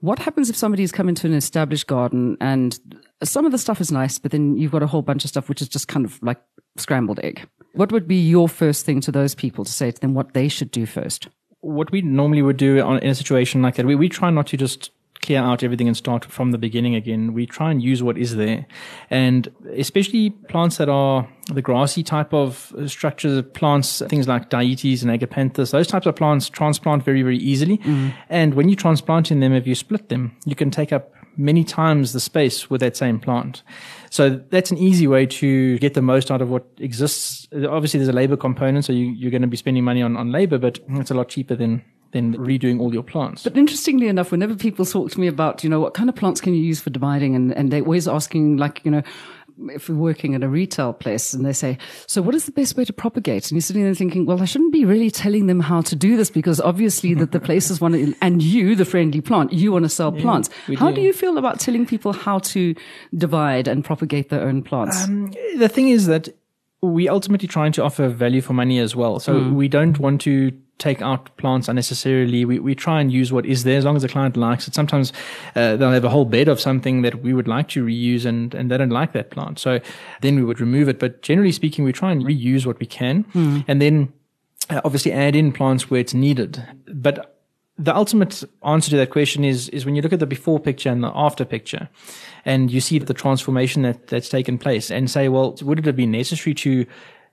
What 0.00 0.18
happens 0.18 0.50
if 0.50 0.56
somebody's 0.56 0.90
come 0.90 1.08
into 1.08 1.28
an 1.28 1.34
established 1.34 1.86
garden 1.86 2.36
and 2.40 2.76
some 3.22 3.46
of 3.46 3.52
the 3.52 3.58
stuff 3.58 3.80
is 3.80 3.92
nice, 3.92 4.18
but 4.18 4.32
then 4.32 4.56
you've 4.56 4.72
got 4.72 4.82
a 4.82 4.88
whole 4.88 5.02
bunch 5.02 5.22
of 5.22 5.30
stuff 5.30 5.48
which 5.48 5.62
is 5.62 5.68
just 5.68 5.86
kind 5.86 6.04
of 6.04 6.20
like 6.20 6.40
scrambled 6.76 7.20
egg? 7.22 7.48
What 7.74 7.92
would 7.92 8.08
be 8.08 8.16
your 8.16 8.48
first 8.48 8.84
thing 8.84 9.00
to 9.02 9.12
those 9.12 9.36
people 9.36 9.64
to 9.64 9.70
say 9.70 9.92
to 9.92 10.00
them 10.00 10.14
what 10.14 10.34
they 10.34 10.48
should 10.48 10.72
do 10.72 10.84
first? 10.84 11.28
What 11.60 11.92
we 11.92 12.02
normally 12.02 12.42
would 12.42 12.56
do 12.56 12.78
in 12.78 13.08
a 13.08 13.14
situation 13.14 13.62
like 13.62 13.76
that, 13.76 13.86
we, 13.86 13.94
we 13.94 14.08
try 14.08 14.30
not 14.30 14.48
to 14.48 14.56
just 14.56 14.90
clear 15.28 15.42
out 15.42 15.62
everything 15.62 15.86
and 15.86 15.94
start 15.94 16.24
from 16.24 16.52
the 16.52 16.58
beginning 16.58 16.94
again. 16.94 17.34
We 17.34 17.44
try 17.44 17.70
and 17.70 17.82
use 17.82 18.02
what 18.02 18.16
is 18.16 18.36
there. 18.36 18.66
And 19.10 19.46
especially 19.76 20.30
plants 20.30 20.78
that 20.78 20.88
are 20.88 21.28
the 21.52 21.60
grassy 21.60 22.02
type 22.02 22.32
of 22.32 22.72
structures, 22.86 23.44
plants, 23.52 24.02
things 24.08 24.26
like 24.26 24.48
dietes 24.48 25.02
and 25.02 25.10
agapanthus, 25.10 25.70
those 25.70 25.86
types 25.86 26.06
of 26.06 26.16
plants 26.16 26.48
transplant 26.48 27.04
very, 27.04 27.20
very 27.20 27.36
easily. 27.36 27.76
Mm. 27.76 28.14
And 28.30 28.54
when 28.54 28.70
you 28.70 28.76
transplant 28.76 29.30
in 29.30 29.40
them, 29.40 29.52
if 29.52 29.66
you 29.66 29.74
split 29.74 30.08
them, 30.08 30.34
you 30.46 30.54
can 30.54 30.70
take 30.70 30.94
up 30.94 31.12
many 31.36 31.62
times 31.62 32.14
the 32.14 32.20
space 32.20 32.70
with 32.70 32.80
that 32.80 32.96
same 32.96 33.20
plant. 33.20 33.62
So 34.08 34.30
that's 34.30 34.70
an 34.70 34.78
easy 34.78 35.06
way 35.06 35.26
to 35.26 35.78
get 35.78 35.92
the 35.92 36.00
most 36.00 36.30
out 36.30 36.40
of 36.40 36.48
what 36.48 36.64
exists. 36.78 37.46
Obviously, 37.52 37.98
there's 37.98 38.08
a 38.08 38.14
labor 38.14 38.38
component, 38.38 38.86
so 38.86 38.94
you, 38.94 39.28
are 39.28 39.30
going 39.30 39.42
to 39.42 39.48
be 39.48 39.58
spending 39.58 39.84
money 39.84 40.00
on, 40.00 40.16
on 40.16 40.32
labor, 40.32 40.56
but 40.56 40.78
it's 40.88 41.10
a 41.10 41.14
lot 41.14 41.28
cheaper 41.28 41.54
than 41.54 41.84
than 42.12 42.36
redoing 42.36 42.80
all 42.80 42.92
your 42.92 43.02
plants. 43.02 43.42
But 43.42 43.56
interestingly 43.56 44.08
enough, 44.08 44.30
whenever 44.30 44.54
people 44.54 44.84
talk 44.84 45.10
to 45.10 45.20
me 45.20 45.26
about, 45.26 45.62
you 45.62 45.70
know, 45.70 45.80
what 45.80 45.94
kind 45.94 46.08
of 46.08 46.16
plants 46.16 46.40
can 46.40 46.54
you 46.54 46.62
use 46.62 46.80
for 46.80 46.90
dividing, 46.90 47.34
and, 47.34 47.52
and 47.52 47.70
they're 47.70 47.82
always 47.82 48.08
asking, 48.08 48.56
like, 48.56 48.80
you 48.84 48.90
know, 48.90 49.02
if 49.70 49.88
we're 49.88 49.96
working 49.96 50.34
at 50.34 50.42
a 50.42 50.48
retail 50.48 50.92
place 50.92 51.34
and 51.34 51.44
they 51.44 51.52
say, 51.52 51.78
so 52.06 52.22
what 52.22 52.34
is 52.34 52.46
the 52.46 52.52
best 52.52 52.76
way 52.76 52.84
to 52.84 52.92
propagate? 52.92 53.44
And 53.44 53.52
you're 53.52 53.60
sitting 53.60 53.82
there 53.82 53.94
thinking, 53.94 54.24
well, 54.24 54.40
I 54.40 54.44
shouldn't 54.44 54.72
be 54.72 54.84
really 54.84 55.10
telling 55.10 55.46
them 55.46 55.60
how 55.60 55.80
to 55.82 55.96
do 55.96 56.16
this 56.16 56.30
because 56.30 56.60
obviously 56.60 57.14
that 57.14 57.32
the 57.32 57.40
places 57.40 57.80
want 57.80 57.94
to, 57.94 58.14
and 58.22 58.40
you, 58.42 58.76
the 58.76 58.84
friendly 58.84 59.20
plant, 59.20 59.52
you 59.52 59.72
want 59.72 59.84
to 59.84 59.88
sell 59.88 60.14
yeah, 60.14 60.22
plants. 60.22 60.50
How 60.76 60.90
do. 60.90 60.96
do. 60.96 61.00
you 61.02 61.12
feel 61.12 61.38
about 61.38 61.60
telling 61.60 61.86
people 61.86 62.12
how 62.12 62.38
to 62.38 62.74
divide 63.16 63.66
and 63.68 63.84
propagate 63.84 64.28
their 64.28 64.42
own 64.42 64.62
plants? 64.62 65.04
Um, 65.04 65.32
the 65.56 65.68
thing 65.68 65.88
is 65.88 66.06
that 66.06 66.28
we 66.80 67.08
ultimately 67.08 67.48
trying 67.48 67.72
to 67.72 67.82
offer 67.82 68.08
value 68.08 68.40
for 68.40 68.52
money 68.52 68.78
as 68.78 68.94
well. 68.94 69.18
So 69.18 69.34
mm. 69.34 69.54
we 69.54 69.68
don't 69.68 69.98
want 69.98 70.20
to 70.22 70.52
take 70.78 71.02
out 71.02 71.36
plants 71.36 71.68
unnecessarily. 71.68 72.44
We, 72.44 72.60
we 72.60 72.74
try 72.74 73.00
and 73.00 73.12
use 73.12 73.32
what 73.32 73.44
is 73.44 73.64
there 73.64 73.78
as 73.78 73.84
long 73.84 73.96
as 73.96 74.02
the 74.02 74.08
client 74.08 74.36
likes 74.36 74.68
it. 74.68 74.74
Sometimes 74.74 75.12
uh, 75.56 75.74
they'll 75.76 75.90
have 75.90 76.04
a 76.04 76.08
whole 76.08 76.24
bed 76.24 76.46
of 76.46 76.60
something 76.60 77.02
that 77.02 77.20
we 77.20 77.34
would 77.34 77.48
like 77.48 77.68
to 77.70 77.84
reuse 77.84 78.24
and, 78.24 78.54
and 78.54 78.70
they 78.70 78.78
don't 78.78 78.90
like 78.90 79.12
that 79.12 79.30
plant. 79.30 79.58
So 79.58 79.80
then 80.20 80.36
we 80.36 80.44
would 80.44 80.60
remove 80.60 80.88
it. 80.88 81.00
But 81.00 81.22
generally 81.22 81.50
speaking, 81.50 81.84
we 81.84 81.92
try 81.92 82.12
and 82.12 82.24
reuse 82.24 82.64
what 82.64 82.78
we 82.78 82.86
can 82.86 83.24
mm. 83.24 83.64
and 83.66 83.82
then 83.82 84.12
uh, 84.70 84.80
obviously 84.84 85.12
add 85.12 85.34
in 85.34 85.50
plants 85.52 85.90
where 85.90 86.00
it's 86.00 86.14
needed. 86.14 86.64
But 86.86 87.37
the 87.78 87.94
ultimate 87.94 88.42
answer 88.64 88.90
to 88.90 88.96
that 88.96 89.10
question 89.10 89.44
is 89.44 89.68
is 89.68 89.86
when 89.86 89.94
you 89.94 90.02
look 90.02 90.12
at 90.12 90.20
the 90.20 90.26
before 90.26 90.58
picture 90.58 90.90
and 90.90 91.02
the 91.02 91.12
after 91.14 91.44
picture, 91.44 91.88
and 92.44 92.70
you 92.70 92.80
see 92.80 92.98
the 92.98 93.14
transformation 93.14 93.82
that 93.82 94.08
that's 94.08 94.28
taken 94.28 94.58
place, 94.58 94.90
and 94.90 95.10
say, 95.10 95.28
well, 95.28 95.56
would 95.62 95.78
it 95.78 95.86
have 95.86 95.96
been 95.96 96.10
necessary 96.10 96.54
to 96.54 96.84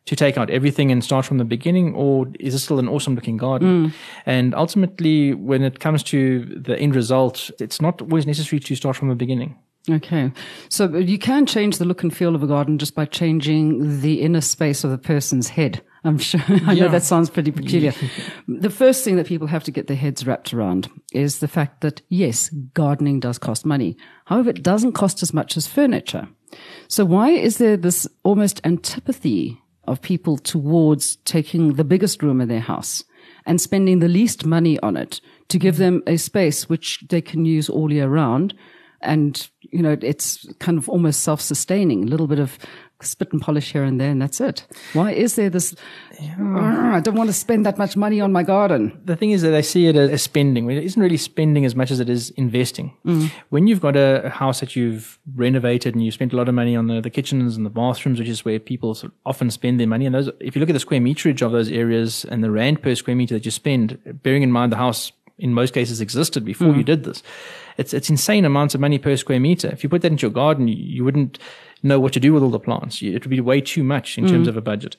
to 0.05 0.15
take 0.15 0.37
out 0.37 0.51
everything 0.51 0.91
and 0.91 1.03
start 1.03 1.25
from 1.25 1.39
the 1.39 1.45
beginning, 1.45 1.95
or 1.95 2.27
is 2.39 2.53
this 2.53 2.63
still 2.63 2.77
an 2.77 2.87
awesome 2.87 3.15
looking 3.15 3.37
garden? 3.37 3.87
Mm. 3.87 3.93
And 4.27 4.53
ultimately, 4.53 5.33
when 5.33 5.63
it 5.63 5.79
comes 5.79 6.03
to 6.03 6.45
the 6.45 6.77
end 6.77 6.95
result, 6.95 7.49
it's 7.59 7.81
not 7.81 8.01
always 8.01 8.27
necessary 8.27 8.59
to 8.59 8.75
start 8.75 8.95
from 8.95 9.09
the 9.09 9.15
beginning. 9.15 9.57
Okay. 9.89 10.31
So 10.69 10.95
you 10.95 11.17
can 11.17 11.45
change 11.45 11.77
the 11.77 11.85
look 11.85 12.03
and 12.03 12.15
feel 12.15 12.35
of 12.35 12.43
a 12.43 12.47
garden 12.47 12.77
just 12.77 12.95
by 12.95 13.05
changing 13.05 14.01
the 14.01 14.21
inner 14.21 14.41
space 14.41 14.83
of 14.83 14.91
the 14.91 14.97
person's 14.97 15.49
head. 15.49 15.81
I'm 16.05 16.19
sure. 16.19 16.41
I 16.47 16.73
yeah. 16.73 16.85
know 16.85 16.91
that 16.91 17.03
sounds 17.03 17.29
pretty 17.29 17.51
peculiar. 17.51 17.93
the 18.47 18.69
first 18.69 19.03
thing 19.03 19.15
that 19.15 19.25
people 19.25 19.47
have 19.47 19.63
to 19.63 19.71
get 19.71 19.87
their 19.87 19.97
heads 19.97 20.25
wrapped 20.25 20.53
around 20.53 20.89
is 21.11 21.39
the 21.39 21.47
fact 21.47 21.81
that 21.81 22.01
yes, 22.09 22.49
gardening 22.49 23.19
does 23.19 23.39
cost 23.39 23.65
money. 23.65 23.97
However, 24.25 24.51
it 24.51 24.63
doesn't 24.63 24.93
cost 24.93 25.23
as 25.23 25.33
much 25.33 25.57
as 25.57 25.67
furniture. 25.67 26.27
So 26.87 27.03
why 27.05 27.31
is 27.31 27.57
there 27.57 27.75
this 27.75 28.07
almost 28.23 28.61
antipathy 28.63 29.59
of 29.87 30.01
people 30.01 30.37
towards 30.37 31.17
taking 31.17 31.73
the 31.73 31.83
biggest 31.83 32.21
room 32.21 32.39
in 32.39 32.47
their 32.47 32.59
house 32.59 33.03
and 33.45 33.59
spending 33.59 33.99
the 33.99 34.07
least 34.07 34.45
money 34.45 34.79
on 34.79 34.95
it 34.97 35.21
to 35.49 35.59
give 35.59 35.77
them 35.77 36.03
a 36.07 36.17
space 36.17 36.69
which 36.69 37.03
they 37.09 37.21
can 37.21 37.45
use 37.45 37.67
all 37.67 37.91
year 37.91 38.07
round? 38.07 38.53
And, 39.01 39.47
you 39.61 39.81
know, 39.81 39.97
it's 40.01 40.47
kind 40.59 40.77
of 40.77 40.89
almost 40.89 41.21
self-sustaining, 41.21 42.03
a 42.03 42.07
little 42.07 42.27
bit 42.27 42.39
of 42.39 42.57
spit 43.01 43.31
and 43.33 43.41
polish 43.41 43.71
here 43.71 43.83
and 43.83 43.99
there, 43.99 44.09
and 44.09 44.21
that's 44.21 44.39
it. 44.39 44.65
Why 44.93 45.11
is 45.11 45.35
there 45.35 45.49
this? 45.49 45.75
Yeah. 46.19 46.93
I 46.95 46.99
don't 47.01 47.15
want 47.15 47.29
to 47.29 47.33
spend 47.33 47.65
that 47.65 47.77
much 47.77 47.97
money 47.97 48.21
on 48.21 48.31
my 48.31 48.43
garden. 48.43 48.99
The 49.03 49.15
thing 49.15 49.31
is 49.31 49.41
that 49.41 49.49
they 49.49 49.61
see 49.61 49.87
it 49.87 49.95
as 49.95 50.23
spending. 50.23 50.69
It 50.69 50.83
isn't 50.83 51.01
really 51.01 51.17
spending 51.17 51.65
as 51.65 51.75
much 51.75 51.91
as 51.91 51.99
it 51.99 52.09
is 52.09 52.29
investing. 52.31 52.93
Mm. 53.05 53.31
When 53.49 53.67
you've 53.67 53.81
got 53.81 53.95
a 53.95 54.29
house 54.29 54.59
that 54.61 54.75
you've 54.75 55.19
renovated 55.35 55.93
and 55.93 56.03
you've 56.03 56.13
spent 56.13 56.33
a 56.33 56.37
lot 56.37 56.47
of 56.47 56.55
money 56.55 56.75
on 56.75 56.87
the, 56.87 57.01
the 57.01 57.09
kitchens 57.09 57.57
and 57.57 57.65
the 57.65 57.69
bathrooms, 57.69 58.19
which 58.19 58.29
is 58.29 58.45
where 58.45 58.59
people 58.59 58.95
sort 58.95 59.11
of 59.11 59.17
often 59.25 59.51
spend 59.51 59.79
their 59.79 59.87
money. 59.87 60.05
And 60.05 60.15
those, 60.15 60.29
if 60.39 60.55
you 60.55 60.59
look 60.59 60.69
at 60.69 60.73
the 60.73 60.79
square 60.79 61.01
meterage 61.01 61.41
of 61.41 61.51
those 61.51 61.71
areas 61.71 62.25
and 62.25 62.43
the 62.43 62.51
rand 62.51 62.81
per 62.81 62.95
square 62.95 63.15
meter 63.15 63.35
that 63.35 63.45
you 63.45 63.51
spend, 63.51 63.99
bearing 64.23 64.43
in 64.43 64.51
mind 64.51 64.71
the 64.71 64.77
house 64.77 65.11
in 65.37 65.53
most 65.53 65.73
cases 65.73 65.99
existed 65.99 66.45
before 66.45 66.69
mm. 66.69 66.77
you 66.77 66.83
did 66.83 67.03
this. 67.03 67.21
It's 67.77 67.93
it's 67.93 68.09
insane 68.09 68.45
amounts 68.45 68.73
of 68.73 68.81
money 68.81 68.97
per 68.97 69.17
square 69.17 69.39
meter. 69.39 69.67
If 69.67 69.83
you 69.83 69.89
put 69.89 70.01
that 70.01 70.11
into 70.11 70.21
your 70.21 70.31
garden, 70.31 70.67
you, 70.67 70.75
you 70.75 71.03
wouldn't 71.03 71.39
know 71.83 71.99
what 71.99 72.13
to 72.13 72.19
do 72.19 72.33
with 72.33 72.43
all 72.43 72.49
the 72.49 72.59
plants. 72.59 73.01
It 73.01 73.13
would 73.13 73.29
be 73.29 73.41
way 73.41 73.61
too 73.61 73.83
much 73.83 74.17
in 74.17 74.25
mm. 74.25 74.29
terms 74.29 74.47
of 74.47 74.57
a 74.57 74.61
budget. 74.61 74.97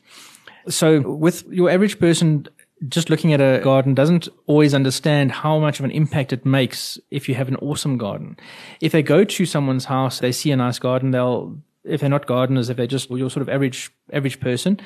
So 0.68 1.00
with 1.00 1.46
your 1.48 1.70
average 1.70 1.98
person, 1.98 2.48
just 2.88 3.08
looking 3.08 3.32
at 3.32 3.40
a 3.40 3.60
garden 3.62 3.94
doesn't 3.94 4.28
always 4.46 4.74
understand 4.74 5.32
how 5.32 5.58
much 5.58 5.78
of 5.78 5.84
an 5.84 5.90
impact 5.90 6.32
it 6.32 6.44
makes 6.44 6.98
if 7.10 7.28
you 7.28 7.34
have 7.34 7.48
an 7.48 7.56
awesome 7.56 7.96
garden. 7.96 8.36
If 8.80 8.92
they 8.92 9.02
go 9.02 9.24
to 9.24 9.46
someone's 9.46 9.86
house, 9.86 10.18
they 10.18 10.32
see 10.32 10.50
a 10.50 10.56
nice 10.56 10.78
garden, 10.78 11.10
they'll, 11.12 11.56
if 11.84 12.00
they're 12.00 12.10
not 12.10 12.26
gardeners, 12.26 12.68
if 12.68 12.76
they're 12.76 12.86
just 12.86 13.10
your 13.10 13.30
sort 13.30 13.42
of 13.42 13.48
average, 13.48 13.90
average 14.12 14.40
person, 14.40 14.78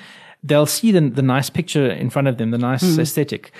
they'll 0.42 0.66
see 0.66 0.92
the, 0.92 1.00
the 1.00 1.22
nice 1.22 1.50
picture 1.50 1.90
in 1.90 2.10
front 2.10 2.28
of 2.28 2.38
them, 2.38 2.50
the 2.50 2.58
nice 2.58 2.84
mm. 2.84 2.98
aesthetic. 2.98 3.52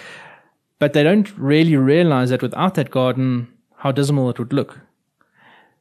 But 0.79 0.93
they 0.93 1.03
don't 1.03 1.37
really 1.37 1.77
realize 1.77 2.31
that 2.31 2.43
without 2.43 2.75
that 2.75 2.91
garden, 2.91 3.49
how 3.77 3.93
dismal 3.93 4.31
it 4.31 4.39
would 4.39 4.53
look. 4.53 4.81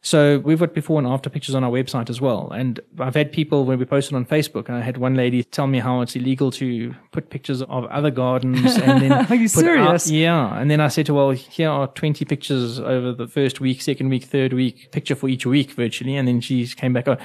So 0.01 0.39
we've 0.39 0.59
got 0.59 0.73
before 0.73 0.97
and 0.97 1.07
after 1.07 1.29
pictures 1.29 1.55
on 1.55 1.63
our 1.63 1.71
website 1.71 2.09
as 2.09 2.21
well. 2.21 2.51
And 2.51 2.79
I've 2.99 3.15
had 3.15 3.33
people 3.33 3.65
when 3.65 3.79
we 3.79 3.85
posted 3.85 4.15
on 4.15 4.25
Facebook, 4.25 4.69
I 4.69 4.79
had 4.79 4.97
one 4.97 5.15
lady 5.15 5.43
tell 5.43 5.67
me 5.67 5.79
how 5.79 5.99
it's 5.99 6.15
illegal 6.15 6.51
to 6.51 6.95
put 7.11 7.29
pictures 7.29 7.61
of 7.61 7.85
other 7.85 8.09
gardens 8.09 8.77
and 8.77 9.01
then 9.01 9.11
Are 9.29 9.35
you 9.35 9.49
serious? 9.49 10.07
Out, 10.07 10.11
yeah. 10.11 10.57
And 10.57 10.71
then 10.71 10.79
I 10.79 10.87
said 10.87 11.05
to 11.07 11.13
her, 11.13 11.17
well, 11.17 11.31
here 11.31 11.69
are 11.69 11.87
20 11.87 12.23
pictures 12.23 12.79
over 12.79 13.11
the 13.11 13.27
first 13.27 13.59
week, 13.59 13.81
second 13.81 14.07
week, 14.07 14.23
third 14.23 14.53
week, 14.53 14.89
picture 14.91 15.15
for 15.15 15.27
each 15.27 15.45
week 15.45 15.71
virtually. 15.73 16.15
And 16.15 16.29
then 16.29 16.39
she 16.39 16.65
came 16.67 16.93
back, 16.93 17.09
oh, 17.09 17.17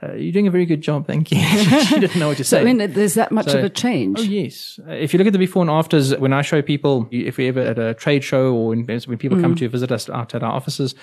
uh, 0.00 0.12
you're 0.12 0.32
doing 0.32 0.46
a 0.46 0.52
very 0.52 0.66
good 0.66 0.82
job. 0.82 1.08
Thank 1.08 1.32
you. 1.32 1.40
she 1.86 1.98
didn't 1.98 2.16
know 2.16 2.28
what 2.28 2.36
to 2.36 2.44
say. 2.44 2.58
So, 2.58 2.60
I 2.60 2.72
mean, 2.72 2.92
there's 2.92 3.14
that 3.14 3.32
much 3.32 3.48
so, 3.48 3.58
of 3.58 3.64
a 3.64 3.68
change. 3.68 4.20
Oh, 4.20 4.22
yes. 4.22 4.78
Uh, 4.86 4.92
if 4.92 5.12
you 5.12 5.18
look 5.18 5.26
at 5.26 5.32
the 5.32 5.38
before 5.40 5.62
and 5.62 5.70
afters, 5.70 6.16
when 6.16 6.32
I 6.32 6.42
show 6.42 6.62
people, 6.62 7.08
if 7.10 7.38
we 7.38 7.48
ever 7.48 7.60
at 7.60 7.78
a 7.80 7.94
trade 7.94 8.22
show 8.22 8.54
or 8.54 8.68
when, 8.68 8.86
people 8.86 9.36
mm. 9.36 9.42
come 9.42 9.56
to 9.56 9.68
visit 9.68 9.90
us 9.90 10.08
out 10.08 10.32
at 10.36 10.44
our 10.44 10.52
offices, 10.52 10.94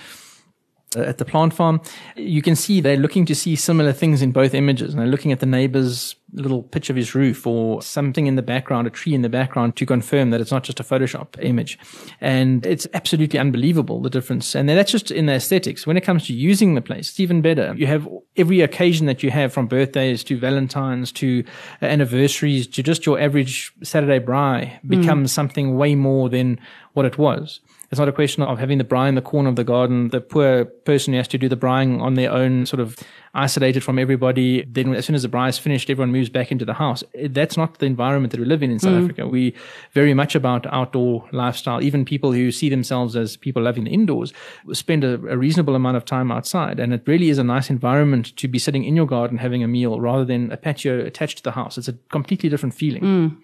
at 0.95 1.17
the 1.17 1.25
plant 1.25 1.53
farm, 1.53 1.81
you 2.15 2.41
can 2.41 2.55
see 2.55 2.79
they're 2.81 2.97
looking 2.97 3.25
to 3.25 3.35
see 3.35 3.55
similar 3.55 3.91
things 3.91 4.21
in 4.21 4.31
both 4.31 4.53
images. 4.53 4.93
And 4.93 5.01
they're 5.01 5.07
looking 5.07 5.31
at 5.31 5.39
the 5.39 5.45
neighbor's 5.45 6.15
little 6.33 6.63
pitch 6.63 6.89
of 6.89 6.95
his 6.95 7.15
roof 7.15 7.47
or 7.47 7.81
something 7.81 8.27
in 8.27 8.35
the 8.35 8.41
background, 8.41 8.85
a 8.85 8.89
tree 8.89 9.13
in 9.13 9.21
the 9.21 9.29
background 9.29 9.75
to 9.77 9.85
confirm 9.85 10.29
that 10.31 10.41
it's 10.41 10.51
not 10.51 10.63
just 10.63 10.79
a 10.79 10.83
Photoshop 10.83 11.41
image. 11.41 11.79
And 12.19 12.65
it's 12.65 12.85
absolutely 12.93 13.39
unbelievable, 13.39 14.01
the 14.01 14.09
difference. 14.09 14.53
And 14.55 14.67
that's 14.67 14.91
just 14.91 15.09
in 15.09 15.27
the 15.27 15.33
aesthetics. 15.33 15.87
When 15.87 15.97
it 15.97 16.01
comes 16.01 16.27
to 16.27 16.33
using 16.33 16.75
the 16.75 16.81
place, 16.81 17.09
it's 17.09 17.19
even 17.19 17.41
better. 17.41 17.73
You 17.77 17.87
have 17.87 18.07
every 18.35 18.61
occasion 18.61 19.05
that 19.07 19.23
you 19.23 19.31
have 19.31 19.53
from 19.53 19.67
birthdays 19.67 20.23
to 20.25 20.37
Valentine's 20.37 21.11
to 21.13 21.43
anniversaries 21.81 22.67
to 22.67 22.83
just 22.83 23.05
your 23.05 23.19
average 23.19 23.73
Saturday 23.83 24.19
braai 24.19 24.79
becomes 24.87 25.31
mm. 25.31 25.33
something 25.33 25.77
way 25.77 25.95
more 25.95 26.29
than 26.29 26.59
what 26.93 27.05
it 27.05 27.17
was. 27.17 27.61
It's 27.89 27.99
not 27.99 28.09
a 28.09 28.11
question 28.11 28.43
of 28.43 28.59
having 28.59 28.79
the 28.79 28.83
braai 28.83 29.07
in 29.07 29.15
the 29.15 29.21
corner 29.21 29.47
of 29.47 29.55
the 29.55 29.63
garden, 29.63 30.09
the 30.09 30.19
poor 30.19 30.65
person 30.65 31.13
who 31.13 31.17
has 31.17 31.27
to 31.29 31.37
do 31.37 31.47
the 31.47 31.55
braaiing 31.55 32.01
on 32.01 32.15
their 32.15 32.31
own, 32.31 32.65
sort 32.65 32.81
of 32.81 32.97
isolated 33.33 33.81
from 33.81 33.97
everybody. 33.97 34.63
Then 34.63 34.93
as 34.93 35.05
soon 35.05 35.15
as 35.15 35.23
the 35.23 35.29
braai 35.29 35.47
is 35.47 35.57
finished, 35.57 35.89
everyone 35.89 36.11
moves 36.17 36.29
back 36.29 36.51
into 36.51 36.65
the 36.65 36.73
house. 36.73 37.03
That's 37.37 37.57
not 37.57 37.79
the 37.79 37.85
environment 37.85 38.31
that 38.31 38.39
we 38.39 38.45
live 38.45 38.63
in 38.63 38.71
in 38.71 38.79
South 38.79 38.93
mm. 38.93 39.03
Africa. 39.03 39.27
We 39.27 39.53
very 39.93 40.13
much 40.13 40.35
about 40.35 40.65
outdoor 40.67 41.27
lifestyle. 41.31 41.81
Even 41.81 42.05
people 42.05 42.31
who 42.31 42.51
see 42.51 42.69
themselves 42.69 43.15
as 43.15 43.37
people 43.37 43.61
loving 43.63 43.85
the 43.85 43.91
indoors 43.91 44.33
spend 44.73 45.03
a, 45.03 45.13
a 45.13 45.37
reasonable 45.37 45.75
amount 45.75 45.97
of 45.97 46.05
time 46.05 46.31
outside. 46.31 46.79
And 46.79 46.93
it 46.93 47.03
really 47.05 47.29
is 47.29 47.37
a 47.37 47.43
nice 47.43 47.69
environment 47.69 48.35
to 48.37 48.47
be 48.47 48.59
sitting 48.59 48.83
in 48.83 48.95
your 48.95 49.07
garden 49.07 49.37
having 49.37 49.63
a 49.63 49.67
meal 49.67 49.99
rather 49.99 50.25
than 50.25 50.51
a 50.51 50.57
patio 50.57 51.05
attached 51.05 51.37
to 51.37 51.43
the 51.43 51.51
house. 51.51 51.77
It's 51.77 51.87
a 51.87 51.93
completely 52.09 52.49
different 52.49 52.73
feeling. 52.73 53.03
Mm. 53.03 53.37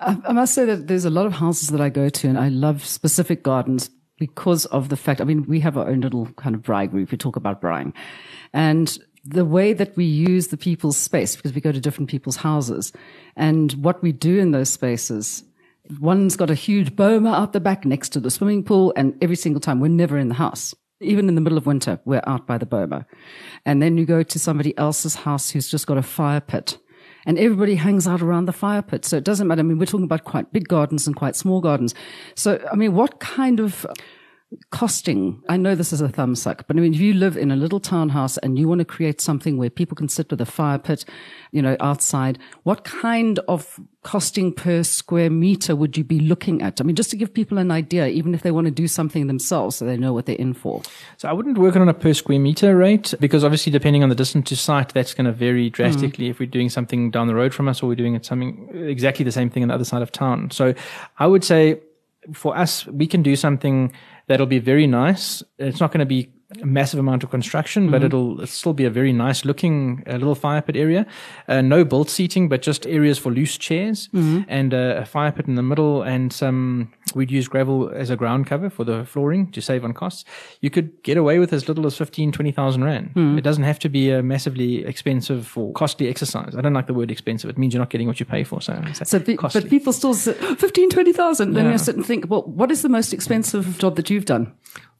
I 0.00 0.32
must 0.32 0.54
say 0.54 0.64
that 0.64 0.88
there's 0.88 1.04
a 1.04 1.10
lot 1.10 1.26
of 1.26 1.34
houses 1.34 1.68
that 1.68 1.80
I 1.80 1.90
go 1.90 2.08
to 2.08 2.28
and 2.28 2.38
I 2.38 2.48
love 2.48 2.84
specific 2.84 3.42
gardens 3.44 3.90
because 4.18 4.66
of 4.66 4.88
the 4.90 4.96
fact, 4.96 5.20
I 5.20 5.24
mean, 5.24 5.46
we 5.46 5.60
have 5.60 5.78
our 5.78 5.88
own 5.88 6.00
little 6.00 6.26
kind 6.36 6.54
of 6.54 6.62
braai 6.62 6.90
group. 6.90 7.10
We 7.10 7.16
talk 7.16 7.36
about 7.36 7.62
braaiing 7.62 7.92
and 8.52 8.98
the 9.24 9.44
way 9.44 9.72
that 9.72 9.96
we 9.96 10.04
use 10.04 10.48
the 10.48 10.56
people's 10.56 10.96
space 10.96 11.36
because 11.36 11.52
we 11.52 11.60
go 11.60 11.72
to 11.72 11.80
different 11.80 12.10
people's 12.10 12.36
houses 12.36 12.92
and 13.36 13.72
what 13.72 14.02
we 14.02 14.12
do 14.12 14.38
in 14.38 14.50
those 14.50 14.70
spaces. 14.70 15.44
One's 16.00 16.36
got 16.36 16.50
a 16.50 16.54
huge 16.54 16.96
boma 16.96 17.30
out 17.30 17.52
the 17.52 17.60
back 17.60 17.84
next 17.84 18.10
to 18.10 18.20
the 18.20 18.30
swimming 18.30 18.62
pool 18.62 18.92
and 18.96 19.16
every 19.22 19.36
single 19.36 19.60
time 19.60 19.80
we're 19.80 19.88
never 19.88 20.16
in 20.16 20.28
the 20.28 20.34
house. 20.34 20.74
Even 21.02 21.28
in 21.28 21.34
the 21.34 21.40
middle 21.40 21.58
of 21.58 21.66
winter, 21.66 21.98
we're 22.04 22.22
out 22.26 22.46
by 22.46 22.58
the 22.58 22.66
boma. 22.66 23.06
And 23.64 23.82
then 23.82 23.96
you 23.96 24.04
go 24.04 24.22
to 24.22 24.38
somebody 24.38 24.76
else's 24.76 25.14
house 25.14 25.50
who's 25.50 25.70
just 25.70 25.86
got 25.86 25.98
a 25.98 26.02
fire 26.02 26.40
pit 26.40 26.78
and 27.26 27.38
everybody 27.38 27.74
hangs 27.74 28.06
out 28.06 28.22
around 28.22 28.46
the 28.46 28.52
fire 28.52 28.82
pit. 28.82 29.04
So 29.04 29.16
it 29.16 29.24
doesn't 29.24 29.46
matter. 29.46 29.60
I 29.60 29.62
mean, 29.62 29.78
we're 29.78 29.86
talking 29.86 30.04
about 30.04 30.24
quite 30.24 30.52
big 30.52 30.68
gardens 30.68 31.06
and 31.06 31.16
quite 31.16 31.36
small 31.36 31.60
gardens. 31.60 31.94
So, 32.34 32.64
I 32.70 32.76
mean, 32.76 32.94
what 32.94 33.20
kind 33.20 33.60
of 33.60 33.86
costing. 34.70 35.42
I 35.48 35.56
know 35.56 35.74
this 35.74 35.92
is 35.92 36.00
a 36.00 36.08
thumbsuck, 36.08 36.64
but 36.66 36.76
I 36.76 36.80
mean, 36.80 36.92
if 36.92 37.00
you 37.00 37.14
live 37.14 37.36
in 37.36 37.52
a 37.52 37.56
little 37.56 37.78
townhouse 37.78 38.36
and 38.38 38.58
you 38.58 38.66
want 38.66 38.80
to 38.80 38.84
create 38.84 39.20
something 39.20 39.56
where 39.56 39.70
people 39.70 39.94
can 39.94 40.08
sit 40.08 40.30
with 40.30 40.40
a 40.40 40.46
fire 40.46 40.78
pit, 40.78 41.04
you 41.52 41.62
know, 41.62 41.76
outside, 41.78 42.38
what 42.64 42.82
kind 42.82 43.38
of 43.46 43.78
costing 44.02 44.52
per 44.52 44.82
square 44.82 45.30
meter 45.30 45.76
would 45.76 45.96
you 45.96 46.02
be 46.02 46.18
looking 46.18 46.62
at? 46.62 46.80
I 46.80 46.84
mean, 46.84 46.96
just 46.96 47.10
to 47.10 47.16
give 47.16 47.32
people 47.32 47.58
an 47.58 47.70
idea, 47.70 48.08
even 48.08 48.34
if 48.34 48.42
they 48.42 48.50
want 48.50 48.64
to 48.64 48.72
do 48.72 48.88
something 48.88 49.28
themselves 49.28 49.76
so 49.76 49.84
they 49.84 49.96
know 49.96 50.12
what 50.12 50.26
they're 50.26 50.36
in 50.36 50.54
for. 50.54 50.82
So 51.16 51.28
I 51.28 51.32
wouldn't 51.32 51.58
work 51.58 51.76
on 51.76 51.88
a 51.88 51.94
per 51.94 52.12
square 52.12 52.40
meter 52.40 52.76
rate 52.76 53.14
because 53.20 53.44
obviously 53.44 53.70
depending 53.70 54.02
on 54.02 54.08
the 54.08 54.16
distance 54.16 54.48
to 54.48 54.56
site, 54.56 54.92
that's 54.94 55.14
going 55.14 55.26
to 55.26 55.32
vary 55.32 55.70
drastically 55.70 56.26
mm. 56.26 56.30
if 56.30 56.40
we're 56.40 56.46
doing 56.46 56.70
something 56.70 57.12
down 57.12 57.28
the 57.28 57.36
road 57.36 57.54
from 57.54 57.68
us 57.68 57.82
or 57.82 57.86
we're 57.86 57.94
doing 57.94 58.16
it 58.16 58.24
something 58.24 58.68
exactly 58.74 59.24
the 59.24 59.32
same 59.32 59.48
thing 59.48 59.62
on 59.62 59.68
the 59.68 59.74
other 59.74 59.84
side 59.84 60.02
of 60.02 60.10
town. 60.10 60.50
So 60.50 60.74
I 61.18 61.28
would 61.28 61.44
say 61.44 61.80
for 62.32 62.56
us, 62.56 62.86
we 62.86 63.06
can 63.06 63.22
do 63.22 63.36
something 63.36 63.92
that'll 64.30 64.46
be 64.46 64.60
very 64.60 64.86
nice. 64.86 65.42
It's 65.58 65.80
not 65.80 65.90
going 65.90 65.98
to 65.98 66.06
be 66.06 66.30
a 66.62 66.64
massive 66.64 67.00
amount 67.00 67.24
of 67.24 67.30
construction, 67.30 67.84
mm-hmm. 67.84 67.92
but 67.92 68.04
it'll 68.04 68.46
still 68.46 68.72
be 68.72 68.84
a 68.84 68.90
very 68.90 69.12
nice 69.12 69.44
looking 69.44 70.04
uh, 70.06 70.12
little 70.12 70.36
fire 70.36 70.62
pit 70.62 70.76
area. 70.76 71.04
Uh, 71.48 71.60
no 71.60 71.84
built 71.84 72.08
seating, 72.08 72.48
but 72.48 72.62
just 72.62 72.86
areas 72.86 73.18
for 73.18 73.32
loose 73.32 73.58
chairs 73.58 74.08
mm-hmm. 74.14 74.42
and 74.46 74.72
uh, 74.72 74.94
a 74.98 75.04
fire 75.04 75.32
pit 75.32 75.48
in 75.48 75.56
the 75.56 75.64
middle 75.64 76.02
and 76.02 76.32
some, 76.32 76.92
we'd 77.14 77.30
use 77.30 77.48
gravel 77.48 77.90
as 77.90 78.10
a 78.10 78.16
ground 78.16 78.46
cover 78.46 78.70
for 78.70 78.84
the 78.84 79.04
flooring 79.04 79.50
to 79.52 79.60
save 79.60 79.84
on 79.84 79.92
costs. 79.92 80.24
You 80.60 80.70
could 80.70 81.02
get 81.02 81.16
away 81.16 81.38
with 81.38 81.52
as 81.52 81.68
little 81.68 81.86
as 81.86 81.96
15, 81.96 82.32
20,000 82.32 82.84
Rand. 82.84 83.10
Mm-hmm. 83.10 83.38
It 83.38 83.42
doesn't 83.42 83.64
have 83.64 83.78
to 83.80 83.88
be 83.88 84.10
a 84.10 84.22
massively 84.22 84.84
expensive 84.84 85.56
or 85.56 85.72
costly 85.72 86.08
exercise. 86.08 86.54
I 86.56 86.60
don't 86.60 86.74
like 86.74 86.86
the 86.86 86.94
word 86.94 87.10
expensive. 87.10 87.50
It 87.50 87.58
means 87.58 87.74
you're 87.74 87.80
not 87.80 87.90
getting 87.90 88.06
what 88.06 88.20
you 88.20 88.26
pay 88.26 88.44
for. 88.44 88.60
So, 88.60 88.82
so 88.92 89.20
pe- 89.20 89.36
but 89.36 89.68
people 89.68 89.92
still 89.92 90.14
say 90.14 90.34
15, 90.34 90.90
20,000. 90.90 91.52
Then 91.52 91.66
yeah. 91.66 91.72
you 91.72 91.78
sit 91.78 91.96
and 91.96 92.04
think, 92.04 92.28
well, 92.28 92.42
what 92.42 92.70
is 92.70 92.82
the 92.82 92.88
most 92.88 93.12
expensive 93.12 93.78
job 93.78 93.96
that 93.96 94.10
you've 94.10 94.24
done? 94.26 94.52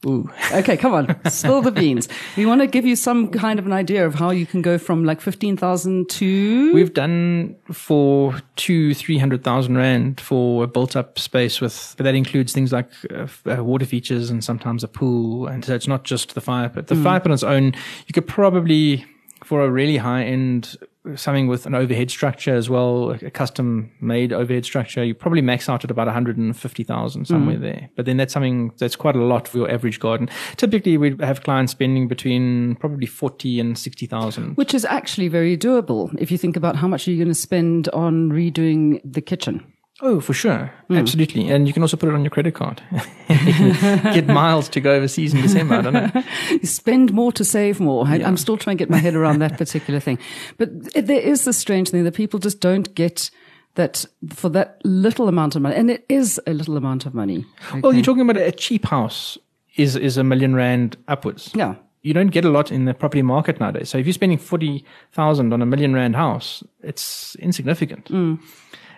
Ooh. 0.05 0.27
Okay, 0.51 0.77
come 0.77 0.93
on. 0.93 1.15
Spill 1.29 1.61
the 1.61 1.71
beans. 1.71 2.09
We 2.35 2.45
want 2.45 2.61
to 2.61 2.67
give 2.67 2.85
you 2.85 2.95
some 2.95 3.29
kind 3.29 3.59
of 3.59 3.67
an 3.67 3.73
idea 3.73 4.05
of 4.05 4.15
how 4.15 4.31
you 4.31 4.47
can 4.47 4.63
go 4.63 4.79
from 4.79 5.05
like 5.05 5.21
15,000 5.21 6.09
to. 6.09 6.73
We've 6.73 6.93
done 6.93 7.55
for 7.71 8.41
two, 8.55 8.95
300,000 8.95 9.77
Rand 9.77 10.19
for 10.19 10.63
a 10.63 10.67
built 10.67 10.95
up 10.95 11.19
space 11.19 11.61
with, 11.61 11.95
but 12.01 12.05
that 12.05 12.15
includes 12.15 12.51
things 12.51 12.71
like 12.73 12.89
uh, 13.13 13.27
uh, 13.45 13.63
water 13.63 13.85
features 13.85 14.31
and 14.31 14.43
sometimes 14.43 14.83
a 14.83 14.87
pool. 14.87 15.45
And 15.45 15.63
so 15.63 15.75
it's 15.75 15.87
not 15.87 16.03
just 16.03 16.33
the 16.33 16.41
fire 16.41 16.67
pit. 16.67 16.87
The 16.87 16.95
mm. 16.95 17.03
fire 17.03 17.19
pit 17.19 17.27
on 17.27 17.33
its 17.33 17.43
own, 17.43 17.75
you 18.07 18.13
could 18.13 18.27
probably, 18.27 19.05
for 19.43 19.63
a 19.63 19.69
really 19.69 19.97
high 19.97 20.23
end 20.23 20.77
something 21.15 21.47
with 21.47 21.67
an 21.67 21.75
overhead 21.75 22.09
structure 22.09 22.55
as 22.55 22.71
well, 22.71 23.11
a 23.11 23.29
custom 23.29 23.91
made 24.01 24.33
overhead 24.33 24.65
structure, 24.65 25.03
you 25.03 25.13
probably 25.13 25.43
max 25.43 25.69
out 25.69 25.83
at 25.83 25.91
about 25.91 26.07
150,000 26.07 27.25
somewhere 27.25 27.57
mm. 27.57 27.61
there. 27.61 27.89
But 27.95 28.07
then 28.07 28.17
that's 28.17 28.33
something 28.33 28.71
that's 28.79 28.95
quite 28.95 29.15
a 29.15 29.23
lot 29.23 29.47
for 29.47 29.59
your 29.59 29.71
average 29.71 29.99
garden. 29.99 30.27
Typically 30.57 30.97
we 30.97 31.15
have 31.19 31.43
clients 31.43 31.71
spending 31.71 32.07
between 32.07 32.77
probably 32.77 33.05
40 33.05 33.59
and 33.59 33.77
60,000. 33.77 34.55
Which 34.57 34.73
is 34.73 34.85
actually 34.85 35.27
very 35.27 35.55
doable 35.55 36.15
if 36.19 36.31
you 36.31 36.37
think 36.39 36.55
about 36.55 36.77
how 36.77 36.87
much 36.87 37.07
you're 37.07 37.17
going 37.17 37.27
to 37.27 37.35
spend 37.35 37.89
on 37.89 38.31
redoing 38.31 39.01
the 39.03 39.21
kitchen. 39.21 39.71
Oh, 40.03 40.19
for 40.19 40.33
sure. 40.33 40.73
Mm. 40.89 40.97
Absolutely. 40.97 41.49
And 41.49 41.67
you 41.67 41.73
can 41.73 41.83
also 41.83 41.95
put 41.95 42.09
it 42.09 42.15
on 42.15 42.23
your 42.23 42.31
credit 42.31 42.55
card. 42.55 42.81
get 43.27 44.25
miles 44.25 44.67
to 44.69 44.81
go 44.81 44.93
overseas 44.93 45.33
in 45.33 45.41
December. 45.41 45.75
I 45.75 45.81
don't 45.81 45.93
know. 45.93 46.23
Spend 46.63 47.13
more 47.13 47.31
to 47.33 47.45
save 47.45 47.79
more. 47.79 48.07
I, 48.07 48.17
am 48.17 48.35
still 48.35 48.57
trying 48.57 48.77
to 48.77 48.81
get 48.81 48.89
my 48.89 48.97
head 48.97 49.13
around 49.13 49.39
that 49.39 49.57
particular 49.59 49.99
thing. 49.99 50.17
But 50.57 50.69
there 50.93 51.19
is 51.19 51.45
this 51.45 51.57
strange 51.57 51.89
thing 51.89 52.03
that 52.03 52.15
people 52.15 52.39
just 52.39 52.59
don't 52.59 52.93
get 52.95 53.29
that 53.75 54.05
for 54.33 54.49
that 54.49 54.81
little 54.83 55.27
amount 55.27 55.55
of 55.55 55.61
money, 55.61 55.75
and 55.75 55.89
it 55.89 56.05
is 56.09 56.41
a 56.45 56.53
little 56.53 56.75
amount 56.77 57.05
of 57.05 57.13
money. 57.13 57.45
Okay. 57.69 57.79
Well, 57.79 57.93
you're 57.93 58.03
talking 58.03 58.27
about 58.27 58.41
a 58.41 58.51
cheap 58.51 58.85
house 58.85 59.37
is, 59.75 59.95
is 59.95 60.17
a 60.17 60.23
million 60.23 60.55
rand 60.55 60.97
upwards. 61.07 61.51
Yeah 61.53 61.75
you 62.03 62.15
don't 62.15 62.29
get 62.29 62.43
a 62.43 62.49
lot 62.49 62.71
in 62.71 62.85
the 62.85 62.95
property 62.95 63.21
market 63.21 63.59
nowadays. 63.59 63.87
So 63.87 63.99
if 63.99 64.07
you're 64.07 64.13
spending 64.13 64.39
40,000 64.39 65.53
on 65.53 65.61
a 65.61 65.67
million 65.67 65.93
rand 65.93 66.15
house, 66.15 66.63
it's 66.81 67.35
insignificant. 67.35 68.05
Mm 68.05 68.39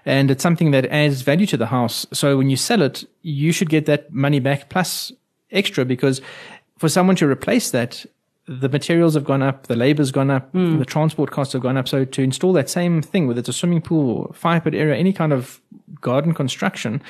and 0.05 0.31
it's 0.31 0.43
something 0.43 0.71
that 0.71 0.85
adds 0.87 1.21
value 1.21 1.45
to 1.47 1.57
the 1.57 1.67
house. 1.67 2.05
So 2.11 2.37
when 2.37 2.49
you 2.49 2.57
sell 2.57 2.81
it, 2.81 3.07
you 3.21 3.51
should 3.51 3.69
get 3.69 3.85
that 3.85 4.11
money 4.13 4.39
back 4.39 4.69
plus 4.69 5.11
extra 5.51 5.85
because 5.85 6.21
for 6.77 6.89
someone 6.89 7.15
to 7.17 7.27
replace 7.27 7.71
that, 7.71 8.05
the 8.45 8.67
materials 8.67 9.13
have 9.13 9.23
gone 9.23 9.41
up, 9.41 9.67
the 9.67 9.75
labor's 9.75 10.11
gone 10.11 10.29
up, 10.29 10.51
mm. 10.51 10.77
the 10.77 10.85
transport 10.85 11.31
costs 11.31 11.53
have 11.53 11.61
gone 11.61 11.77
up. 11.77 11.87
So 11.87 12.03
to 12.03 12.21
install 12.21 12.51
that 12.53 12.69
same 12.69 13.01
thing, 13.01 13.25
whether 13.27 13.39
it's 13.39 13.47
a 13.47 13.53
swimming 13.53 13.81
pool, 13.81 14.33
fire 14.33 14.59
pit 14.59 14.75
area, 14.75 14.95
any 14.95 15.13
kind 15.13 15.31
of 15.31 15.61
garden 16.01 16.33
construction, 16.33 17.01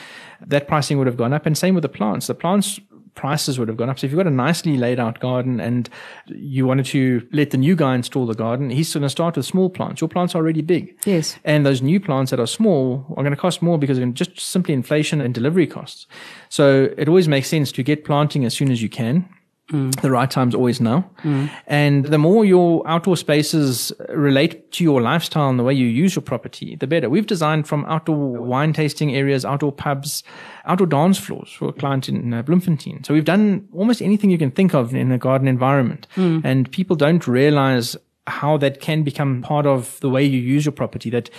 that 0.45 0.67
pricing 0.67 0.99
would 0.99 1.07
have 1.07 1.17
gone 1.17 1.33
up. 1.33 1.47
And 1.47 1.57
same 1.57 1.73
with 1.73 1.81
the 1.81 1.89
plants. 1.89 2.27
The 2.27 2.35
plants 2.35 2.79
prices 3.15 3.59
would 3.59 3.67
have 3.67 3.77
gone 3.77 3.89
up. 3.89 3.99
So 3.99 4.05
if 4.05 4.11
you've 4.11 4.17
got 4.17 4.27
a 4.27 4.31
nicely 4.31 4.77
laid 4.77 4.99
out 4.99 5.19
garden 5.19 5.59
and 5.59 5.89
you 6.27 6.65
wanted 6.65 6.85
to 6.87 7.27
let 7.31 7.51
the 7.51 7.57
new 7.57 7.75
guy 7.75 7.95
install 7.95 8.25
the 8.25 8.33
garden, 8.33 8.69
he's 8.69 8.93
going 8.93 9.03
to 9.03 9.09
start 9.09 9.35
with 9.35 9.45
small 9.45 9.69
plants. 9.69 10.01
Your 10.01 10.07
plants 10.07 10.35
are 10.35 10.39
already 10.39 10.61
big. 10.61 10.97
Yes. 11.05 11.37
And 11.43 11.65
those 11.65 11.81
new 11.81 11.99
plants 11.99 12.31
that 12.31 12.39
are 12.39 12.47
small 12.47 13.05
are 13.11 13.23
going 13.23 13.31
to 13.31 13.37
cost 13.37 13.61
more 13.61 13.77
because 13.77 13.97
of 13.97 14.13
just 14.13 14.39
simply 14.39 14.73
inflation 14.73 15.21
and 15.21 15.33
delivery 15.33 15.67
costs. 15.67 16.07
So 16.49 16.93
it 16.97 17.07
always 17.07 17.27
makes 17.27 17.47
sense 17.47 17.71
to 17.73 17.83
get 17.83 18.05
planting 18.05 18.45
as 18.45 18.53
soon 18.53 18.71
as 18.71 18.81
you 18.81 18.89
can. 18.89 19.29
Mm. 19.73 19.99
The 20.01 20.11
right 20.11 20.29
time's 20.29 20.53
always 20.53 20.79
now. 20.79 21.09
Mm. 21.23 21.49
And 21.65 22.05
the 22.05 22.19
more 22.19 22.45
your 22.45 22.87
outdoor 22.87 23.17
spaces 23.17 23.91
relate 24.09 24.71
to 24.73 24.83
your 24.83 25.01
lifestyle 25.01 25.49
and 25.49 25.57
the 25.57 25.63
way 25.63 25.73
you 25.73 25.87
use 25.87 26.15
your 26.15 26.21
property, 26.21 26.75
the 26.75 26.85
better. 26.85 27.09
We've 27.09 27.25
designed 27.25 27.67
from 27.67 27.83
outdoor 27.85 28.15
wine 28.15 28.73
tasting 28.73 29.15
areas, 29.15 29.43
outdoor 29.43 29.71
pubs, 29.71 30.23
outdoor 30.65 30.87
dance 30.87 31.17
floors 31.17 31.51
for 31.51 31.69
a 31.69 31.73
client 31.73 32.07
in 32.07 32.33
uh, 32.33 32.43
Bloemfontein. 32.43 33.03
So 33.03 33.13
we've 33.13 33.25
done 33.25 33.67
almost 33.73 34.01
anything 34.01 34.29
you 34.29 34.37
can 34.37 34.51
think 34.51 34.75
of 34.75 34.93
in 34.93 35.11
a 35.11 35.17
garden 35.17 35.47
environment. 35.47 36.07
Mm. 36.15 36.45
And 36.45 36.71
people 36.71 36.95
don't 36.95 37.27
realize 37.27 37.97
how 38.27 38.57
that 38.57 38.79
can 38.79 39.03
become 39.03 39.41
part 39.41 39.65
of 39.65 39.99
the 39.99 40.09
way 40.09 40.23
you 40.23 40.39
use 40.39 40.65
your 40.65 40.71
property 40.71 41.09
that 41.09 41.29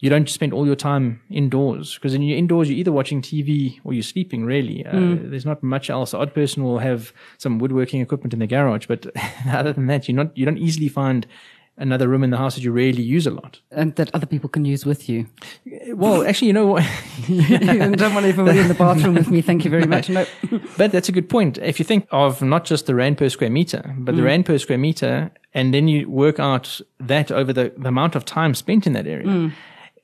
you 0.00 0.08
don't 0.10 0.28
spend 0.28 0.52
all 0.52 0.66
your 0.66 0.76
time 0.76 1.20
indoors 1.30 1.94
because 1.94 2.14
in 2.14 2.22
you're 2.22 2.38
indoors, 2.38 2.68
you're 2.68 2.78
either 2.78 2.92
watching 2.92 3.22
TV 3.22 3.80
or 3.84 3.92
you're 3.92 4.02
sleeping. 4.02 4.44
Really, 4.44 4.84
uh, 4.84 4.92
mm. 4.92 5.30
there's 5.30 5.46
not 5.46 5.62
much 5.62 5.90
else. 5.90 6.10
The 6.10 6.18
odd 6.18 6.34
person 6.34 6.64
will 6.64 6.78
have 6.78 7.12
some 7.38 7.58
woodworking 7.58 8.00
equipment 8.00 8.32
in 8.32 8.40
the 8.40 8.46
garage, 8.46 8.86
but 8.86 9.06
other 9.48 9.72
than 9.72 9.86
that, 9.86 10.08
you 10.08 10.14
not 10.14 10.36
you 10.36 10.44
don't 10.44 10.58
easily 10.58 10.88
find 10.88 11.26
another 11.80 12.08
room 12.08 12.22
in 12.22 12.30
the 12.30 12.36
house 12.36 12.54
that 12.54 12.62
you 12.62 12.70
really 12.70 13.02
use 13.02 13.26
a 13.26 13.30
lot. 13.30 13.60
And 13.70 13.96
that 13.96 14.14
other 14.14 14.26
people 14.26 14.48
can 14.48 14.64
use 14.64 14.84
with 14.84 15.08
you. 15.08 15.26
Well, 15.94 16.26
actually, 16.26 16.48
you 16.48 16.52
know 16.52 16.66
what? 16.66 16.84
you 17.26 17.58
don't 17.96 18.14
want 18.14 18.26
everybody 18.26 18.58
in 18.58 18.68
the 18.68 18.74
bathroom 18.74 19.14
with 19.14 19.30
me. 19.30 19.40
Thank 19.40 19.64
you 19.64 19.70
very 19.70 19.86
much. 19.86 20.10
No. 20.10 20.26
but 20.76 20.92
that's 20.92 21.08
a 21.08 21.12
good 21.12 21.28
point. 21.28 21.56
If 21.58 21.78
you 21.78 21.84
think 21.84 22.06
of 22.10 22.42
not 22.42 22.66
just 22.66 22.86
the 22.86 22.94
rand 22.94 23.16
per 23.16 23.28
square 23.30 23.50
meter, 23.50 23.94
but 23.98 24.14
mm. 24.14 24.18
the 24.18 24.22
rand 24.22 24.46
per 24.46 24.58
square 24.58 24.78
meter, 24.78 25.30
and 25.54 25.72
then 25.72 25.88
you 25.88 26.08
work 26.08 26.38
out 26.38 26.80
that 27.00 27.32
over 27.32 27.52
the, 27.52 27.72
the 27.76 27.88
amount 27.88 28.14
of 28.14 28.24
time 28.24 28.54
spent 28.54 28.86
in 28.86 28.92
that 28.92 29.06
area. 29.06 29.26
Mm. 29.26 29.52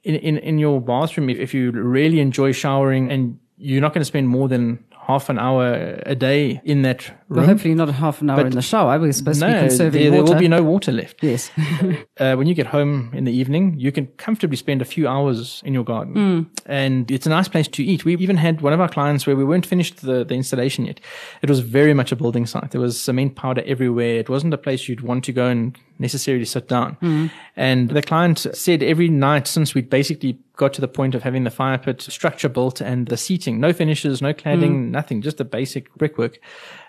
In, 0.07 0.15
in, 0.15 0.39
in 0.39 0.59
your 0.59 0.81
bathroom, 0.81 1.29
if 1.29 1.53
you 1.53 1.73
really 1.73 2.21
enjoy 2.21 2.53
showering 2.53 3.11
and 3.11 3.39
you're 3.59 3.81
not 3.81 3.93
going 3.93 4.03
to 4.03 4.07
spend 4.15 4.29
more 4.29 4.49
than 4.49 4.85
half 5.07 5.29
an 5.29 5.39
hour 5.39 6.01
a 6.05 6.17
day 6.17 6.61
in 6.65 6.83
that 6.83 7.09
room. 7.29 7.39
Well, 7.39 7.47
hopefully 7.47 7.75
not 7.75 7.89
half 7.91 8.21
an 8.21 8.31
hour 8.31 8.39
but 8.39 8.47
in 8.47 8.53
the 8.53 8.63
shower. 8.63 8.99
We're 8.99 9.13
supposed 9.13 9.41
no, 9.41 9.47
to 9.47 9.53
be 9.53 9.61
conserving 9.69 10.03
there, 10.03 10.11
water. 10.11 10.25
There 10.25 10.35
will 10.35 10.41
be 10.41 10.49
no 10.49 10.63
water 10.65 10.91
left. 10.91 11.23
Yes. 11.23 11.51
uh, 12.19 12.35
when 12.35 12.49
you 12.49 12.55
get 12.55 12.67
home 12.67 13.13
in 13.15 13.23
the 13.23 13.33
evening, 13.33 13.79
you 13.79 13.93
can 13.93 14.09
comfortably 14.17 14.57
spend 14.57 14.83
a 14.83 14.85
few 14.85 15.07
hours 15.07 15.63
in 15.65 15.73
your 15.73 15.85
garden. 15.85 16.15
Mm. 16.15 16.61
And 16.67 17.09
it's 17.11 17.25
a 17.25 17.31
nice 17.31 17.47
place 17.47 17.69
to 17.69 17.85
eat. 17.85 18.05
We 18.05 18.17
even 18.17 18.37
had 18.37 18.63
one 18.63 18.73
of 18.73 18.81
our 18.81 18.89
clients 18.89 19.29
where 19.29 19.37
we 19.37 19.45
weren't 19.45 19.67
finished 19.67 20.03
the, 20.03 20.25
the 20.25 20.35
installation 20.35 20.87
yet. 20.87 21.01
It 21.41 21.49
was 21.49 21.61
very 21.61 21.95
much 21.95 22.11
a 22.11 22.17
building 22.17 22.45
site. 22.45 22.73
There 22.73 22.81
was 22.81 23.01
cement 23.01 23.37
powder 23.37 23.63
everywhere. 23.65 24.17
It 24.17 24.29
wasn't 24.29 24.55
a 24.55 24.59
place 24.59 24.89
you'd 24.89 25.03
want 25.03 25.25
to 25.27 25.33
go 25.33 25.47
and 25.47 25.79
necessarily 26.01 26.45
sit 26.45 26.69
down. 26.69 26.97
Mm. 27.01 27.31
And 27.55 27.91
the 27.91 28.03
client 28.03 28.47
said 28.53 28.83
every 28.83 29.09
night 29.09 29.47
since 29.47 29.73
we'd 29.73 29.89
basically 29.89 30.39
got 30.57 30.73
to 30.75 30.81
the 30.81 30.89
point 30.89 31.15
of 31.15 31.23
having 31.23 31.45
the 31.45 31.51
fire 31.51 31.79
pit 31.79 32.03
structure 32.03 32.49
built 32.49 32.81
and 32.81 33.07
the 33.09 33.17
seating, 33.17 33.61
no 33.61 33.73
finishes, 33.73 34.21
no 34.21 34.33
cladding, 34.33 34.73
mm. 34.73 34.91
nothing, 34.91 35.23
just 35.23 35.37
the 35.37 35.45
basic 35.45 35.95
brickwork. 35.95 36.39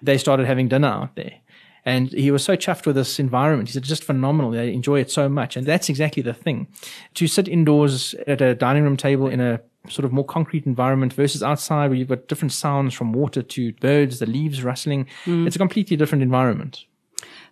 They 0.01 0.17
started 0.17 0.47
having 0.47 0.69
dinner 0.69 0.87
out 0.87 1.15
there. 1.15 1.33
And 1.85 2.11
he 2.11 2.31
was 2.31 2.43
so 2.43 2.57
chuffed 2.57 2.85
with 2.85 2.97
this 2.97 3.17
environment. 3.17 3.69
He 3.69 3.73
said, 3.73 3.83
just 3.83 4.03
phenomenal. 4.03 4.51
They 4.51 4.73
enjoy 4.73 4.99
it 4.99 5.09
so 5.09 5.29
much. 5.29 5.55
And 5.55 5.65
that's 5.65 5.87
exactly 5.87 6.21
the 6.21 6.33
thing. 6.33 6.67
To 7.13 7.27
sit 7.27 7.47
indoors 7.47 8.13
at 8.25 8.41
a 8.41 8.55
dining 8.55 8.83
room 8.83 8.97
table 8.97 9.27
in 9.27 9.39
a 9.39 9.61
sort 9.87 10.03
of 10.03 10.11
more 10.11 10.25
concrete 10.25 10.65
environment 10.65 11.13
versus 11.13 11.41
outside 11.41 11.87
where 11.87 11.97
you've 11.97 12.09
got 12.09 12.27
different 12.27 12.51
sounds 12.51 12.93
from 12.93 13.13
water 13.13 13.41
to 13.41 13.71
birds, 13.73 14.19
the 14.19 14.25
leaves 14.25 14.63
rustling. 14.63 15.07
Mm. 15.25 15.47
It's 15.47 15.55
a 15.55 15.59
completely 15.59 15.95
different 15.95 16.23
environment. 16.23 16.83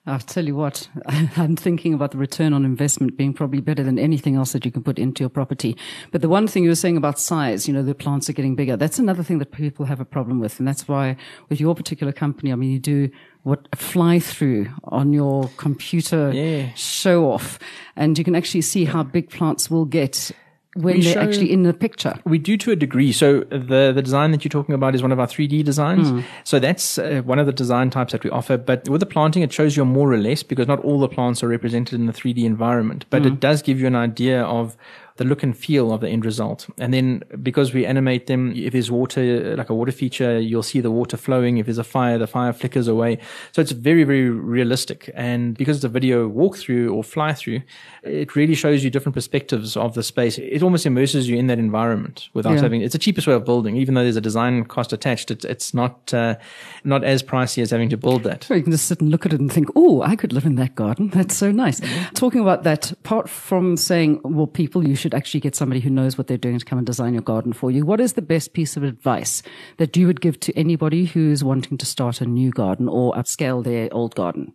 I'll 0.07 0.19
tell 0.19 0.45
you 0.45 0.55
what, 0.55 0.87
I'm 1.07 1.55
thinking 1.55 1.93
about 1.93 2.11
the 2.11 2.17
return 2.17 2.53
on 2.53 2.63
investment 2.63 3.17
being 3.17 3.33
probably 3.33 3.59
better 3.59 3.83
than 3.83 3.97
anything 3.97 4.35
else 4.35 4.51
that 4.53 4.63
you 4.63 4.71
can 4.71 4.83
put 4.83 4.99
into 4.99 5.23
your 5.23 5.29
property. 5.29 5.75
But 6.11 6.21
the 6.21 6.29
one 6.29 6.47
thing 6.47 6.63
you 6.63 6.69
were 6.69 6.75
saying 6.75 6.97
about 6.97 7.19
size, 7.19 7.67
you 7.67 7.73
know, 7.73 7.81
the 7.81 7.95
plants 7.95 8.29
are 8.29 8.33
getting 8.33 8.55
bigger. 8.55 8.77
That's 8.77 8.99
another 8.99 9.23
thing 9.23 9.39
that 9.39 9.51
people 9.51 9.85
have 9.85 9.99
a 9.99 10.05
problem 10.05 10.39
with. 10.39 10.59
And 10.59 10.67
that's 10.67 10.87
why 10.87 11.17
with 11.49 11.59
your 11.59 11.73
particular 11.73 12.13
company, 12.13 12.51
I 12.51 12.55
mean, 12.55 12.71
you 12.71 12.79
do 12.79 13.09
what 13.41 13.67
a 13.73 13.75
fly 13.75 14.19
through 14.19 14.67
on 14.85 15.11
your 15.11 15.49
computer 15.57 16.31
yeah. 16.31 16.71
show 16.73 17.31
off 17.31 17.59
and 17.95 18.17
you 18.17 18.23
can 18.23 18.35
actually 18.35 18.61
see 18.61 18.85
how 18.85 19.03
big 19.03 19.29
plants 19.29 19.69
will 19.69 19.85
get 19.85 20.31
when 20.75 20.97
we 20.97 21.03
they're 21.03 21.13
show, 21.13 21.21
actually 21.21 21.51
in 21.51 21.63
the 21.63 21.73
picture. 21.73 22.19
We 22.25 22.37
do 22.37 22.57
to 22.57 22.71
a 22.71 22.75
degree. 22.75 23.13
So 23.13 23.41
the 23.49 23.91
the 23.95 24.01
design 24.01 24.31
that 24.31 24.43
you're 24.43 24.49
talking 24.49 24.75
about 24.75 24.93
is 24.93 25.01
one 25.01 25.11
of 25.11 25.19
our 25.19 25.27
3D 25.27 25.63
designs. 25.63 26.11
Mm. 26.11 26.23
So 26.43 26.59
that's 26.59 26.97
uh, 26.97 27.21
one 27.23 27.39
of 27.39 27.45
the 27.45 27.53
design 27.53 27.89
types 27.89 28.11
that 28.11 28.23
we 28.23 28.29
offer. 28.29 28.57
But 28.57 28.89
with 28.89 28.99
the 28.99 29.05
planting, 29.05 29.41
it 29.41 29.53
shows 29.53 29.77
you 29.77 29.85
more 29.85 30.11
or 30.11 30.17
less 30.17 30.43
because 30.43 30.67
not 30.67 30.79
all 30.81 30.99
the 30.99 31.07
plants 31.07 31.41
are 31.43 31.47
represented 31.47 31.97
in 31.97 32.07
the 32.07 32.13
3D 32.13 32.43
environment. 32.43 33.05
But 33.09 33.23
mm. 33.23 33.27
it 33.27 33.39
does 33.39 33.61
give 33.61 33.79
you 33.79 33.87
an 33.87 33.95
idea 33.95 34.43
of 34.43 34.75
the 35.17 35.23
look 35.23 35.43
and 35.43 35.57
feel 35.57 35.93
of 35.93 36.01
the 36.01 36.09
end 36.09 36.25
result. 36.25 36.67
And 36.77 36.93
then 36.93 37.23
because 37.41 37.73
we 37.73 37.85
animate 37.85 38.27
them, 38.27 38.51
if 38.53 38.73
there's 38.73 38.91
water, 38.91 39.55
like 39.55 39.69
a 39.69 39.73
water 39.73 39.93
feature, 39.93 40.39
you'll 40.39 40.63
see 40.63 40.81
the 40.81 40.91
water 40.91 41.15
flowing. 41.15 41.57
If 41.57 41.67
there's 41.67 41.77
a 41.77 41.85
fire, 41.85 42.17
the 42.17 42.27
fire 42.27 42.51
flickers 42.51 42.89
away. 42.89 43.19
So 43.53 43.61
it's 43.61 43.71
very, 43.71 44.03
very 44.03 44.29
realistic. 44.29 45.09
And 45.15 45.57
because 45.57 45.77
it's 45.77 45.85
a 45.85 45.89
video 45.89 46.29
walkthrough 46.29 46.93
or 46.93 47.01
fly 47.01 47.33
through, 47.33 47.61
it 48.03 48.35
really 48.35 48.55
shows 48.55 48.83
you 48.83 48.89
different 48.89 49.15
perspectives 49.15 49.77
of 49.77 49.93
the 49.93 50.03
space. 50.03 50.37
It 50.37 50.61
almost 50.61 50.85
immerses 50.85 51.29
you 51.29 51.37
in 51.37 51.47
that 51.47 51.59
environment 51.59 52.27
without 52.33 52.55
yeah. 52.55 52.61
having, 52.61 52.81
it's 52.81 52.93
the 52.93 52.99
cheapest 52.99 53.25
way 53.25 53.33
of 53.33 53.45
building, 53.45 53.77
even 53.77 53.93
though 53.93 54.03
there's 54.03 54.17
a 54.17 54.21
design 54.21 54.65
cost 54.65 54.91
attached. 54.91 55.31
It's, 55.31 55.45
it's 55.45 55.73
not, 55.73 56.13
uh, 56.13 56.35
not 56.83 57.05
as 57.05 57.23
pricey 57.23 57.61
as 57.61 57.71
having 57.71 57.89
to 57.89 57.97
build 57.97 58.23
that. 58.23 58.49
you 58.49 58.61
can 58.61 58.71
just 58.71 58.87
sit 58.87 58.99
and 58.99 59.09
look 59.11 59.25
at 59.25 59.31
it 59.31 59.39
and 59.39 59.51
think, 59.51 59.69
oh, 59.77 60.01
I 60.01 60.17
could 60.17 60.33
live 60.33 60.45
in 60.45 60.55
that 60.55 60.75
garden. 60.75 61.07
That's 61.09 61.37
so 61.37 61.51
nice. 61.51 61.79
Mm-hmm. 61.79 62.13
Talking 62.15 62.41
about 62.41 62.63
that, 62.63 62.91
apart 62.91 63.29
from 63.29 63.77
saying, 63.77 64.19
well, 64.23 64.47
people, 64.47 64.85
you 64.85 64.95
should 64.95 65.04
actually 65.13 65.39
get 65.39 65.55
somebody 65.55 65.79
who 65.79 65.89
knows 65.89 66.17
what 66.17 66.27
they're 66.27 66.37
doing 66.37 66.59
to 66.59 66.65
come 66.65 66.77
and 66.77 66.85
design 66.85 67.13
your 67.13 67.21
garden 67.21 67.53
for 67.53 67.71
you. 67.71 67.85
What 67.85 67.99
is 67.99 68.13
the 68.13 68.21
best 68.21 68.53
piece 68.53 68.75
of 68.77 68.83
advice 68.83 69.43
that 69.77 69.95
you 69.95 70.07
would 70.07 70.21
give 70.21 70.39
to 70.41 70.57
anybody 70.57 71.05
who's 71.05 71.43
wanting 71.43 71.77
to 71.77 71.85
start 71.85 72.21
a 72.21 72.25
new 72.25 72.51
garden 72.51 72.87
or 72.87 73.13
upscale 73.13 73.63
their 73.63 73.93
old 73.93 74.15
garden? 74.15 74.53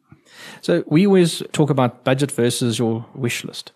So 0.61 0.85
we 0.87 1.07
always 1.07 1.43
talk 1.53 1.71
about 1.71 2.05
budget 2.05 2.31
versus 2.33 2.79
your 2.79 3.05
wish 3.15 3.45
list 3.45 3.73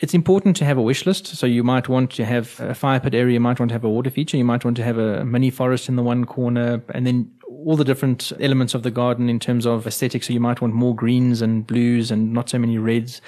it's 0.00 0.14
important 0.14 0.56
to 0.56 0.64
have 0.64 0.78
a 0.78 0.82
wish 0.82 1.06
list. 1.06 1.26
So 1.26 1.46
you 1.46 1.64
might 1.64 1.88
want 1.88 2.10
to 2.12 2.24
have 2.24 2.60
a 2.60 2.74
fire 2.74 3.00
pit 3.00 3.14
area, 3.14 3.34
you 3.34 3.40
might 3.40 3.58
want 3.58 3.70
to 3.70 3.74
have 3.74 3.84
a 3.84 3.90
water 3.90 4.10
feature, 4.10 4.36
you 4.36 4.44
might 4.44 4.64
want 4.64 4.76
to 4.76 4.84
have 4.84 4.98
a 4.98 5.24
mini 5.24 5.50
forest 5.50 5.88
in 5.88 5.96
the 5.96 6.02
one 6.02 6.24
corner, 6.24 6.82
and 6.94 7.06
then 7.06 7.30
all 7.48 7.76
the 7.76 7.84
different 7.84 8.32
elements 8.40 8.74
of 8.74 8.84
the 8.84 8.90
garden 8.90 9.28
in 9.28 9.40
terms 9.40 9.66
of 9.66 9.86
aesthetics. 9.86 10.28
So 10.28 10.32
you 10.32 10.40
might 10.40 10.60
want 10.60 10.74
more 10.74 10.94
greens 10.94 11.42
and 11.42 11.66
blues 11.66 12.10
and 12.10 12.32
not 12.32 12.48
so 12.48 12.58
many 12.58 12.78
reds, 12.78 13.20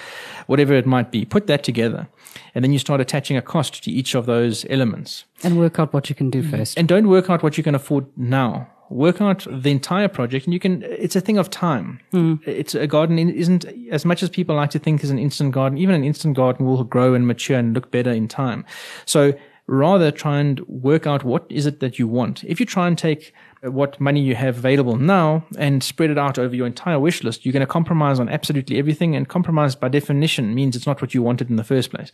whatever 0.47 0.73
it 0.73 0.85
might 0.85 1.11
be. 1.11 1.25
Put 1.25 1.47
that 1.47 1.63
together. 1.63 2.07
And 2.55 2.63
then 2.63 2.71
you 2.71 2.79
start 2.79 3.01
attaching 3.01 3.35
a 3.35 3.41
cost 3.41 3.83
to 3.83 3.91
each 3.91 4.15
of 4.15 4.25
those 4.25 4.65
elements. 4.69 5.25
And 5.43 5.59
work 5.59 5.79
out 5.79 5.93
what 5.93 6.09
you 6.09 6.15
can 6.15 6.29
do 6.29 6.41
mm-hmm. 6.41 6.57
first. 6.57 6.77
And 6.77 6.87
don't 6.87 7.09
work 7.09 7.29
out 7.29 7.43
what 7.43 7.57
you 7.57 7.63
can 7.63 7.75
afford 7.75 8.05
now 8.15 8.69
work 8.91 9.21
out 9.21 9.47
the 9.49 9.71
entire 9.71 10.07
project 10.07 10.45
and 10.45 10.53
you 10.53 10.59
can 10.59 10.83
it's 10.83 11.15
a 11.15 11.21
thing 11.21 11.37
of 11.37 11.49
time. 11.49 11.99
Mm. 12.13 12.45
it's 12.45 12.75
a 12.75 12.87
garden 12.87 13.17
isn't 13.17 13.65
as 13.89 14.05
much 14.05 14.21
as 14.21 14.29
people 14.29 14.55
like 14.55 14.69
to 14.71 14.79
think 14.79 15.03
is 15.03 15.09
an 15.09 15.19
instant 15.19 15.53
garden 15.53 15.77
even 15.77 15.95
an 15.95 16.03
instant 16.03 16.35
garden 16.35 16.65
will 16.65 16.83
grow 16.83 17.13
and 17.13 17.27
mature 17.27 17.57
and 17.57 17.73
look 17.73 17.91
better 17.91 18.11
in 18.11 18.27
time. 18.27 18.65
So 19.05 19.33
rather 19.67 20.11
try 20.11 20.39
and 20.39 20.59
work 20.67 21.07
out 21.07 21.23
what 21.23 21.45
is 21.49 21.65
it 21.65 21.79
that 21.79 21.97
you 21.97 22.07
want. 22.07 22.43
If 22.43 22.59
you 22.59 22.65
try 22.65 22.87
and 22.87 22.97
take 22.97 23.33
what 23.61 23.99
money 24.01 24.19
you 24.19 24.35
have 24.35 24.57
available 24.57 24.97
now 24.97 25.45
and 25.57 25.83
spread 25.83 26.09
it 26.09 26.17
out 26.17 26.39
over 26.39 26.55
your 26.55 26.65
entire 26.65 26.99
wish 26.99 27.23
list 27.23 27.45
you're 27.45 27.53
going 27.53 27.61
to 27.61 27.67
compromise 27.67 28.19
on 28.19 28.27
absolutely 28.27 28.79
everything 28.79 29.15
and 29.15 29.29
compromise 29.29 29.75
by 29.75 29.87
definition 29.87 30.55
means 30.55 30.75
it's 30.75 30.87
not 30.87 30.99
what 30.99 31.13
you 31.13 31.21
wanted 31.21 31.49
in 31.49 31.57
the 31.57 31.63
first 31.63 31.91
place 31.91 32.11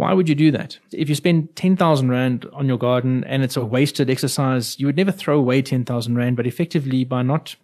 why 0.00 0.14
would 0.14 0.30
you 0.30 0.34
do 0.34 0.50
that? 0.50 0.78
If 0.92 1.10
you 1.10 1.14
spend 1.14 1.54
10,000 1.56 2.10
Rand 2.10 2.46
on 2.54 2.66
your 2.66 2.78
garden 2.78 3.22
and 3.24 3.42
it's 3.44 3.54
a 3.54 3.64
wasted 3.64 4.08
exercise, 4.08 4.80
you 4.80 4.86
would 4.86 4.96
never 4.96 5.12
throw 5.12 5.38
away 5.38 5.60
10,000 5.60 6.16
Rand, 6.16 6.38
but 6.38 6.46
effectively 6.46 7.04
by 7.04 7.20
not 7.20 7.54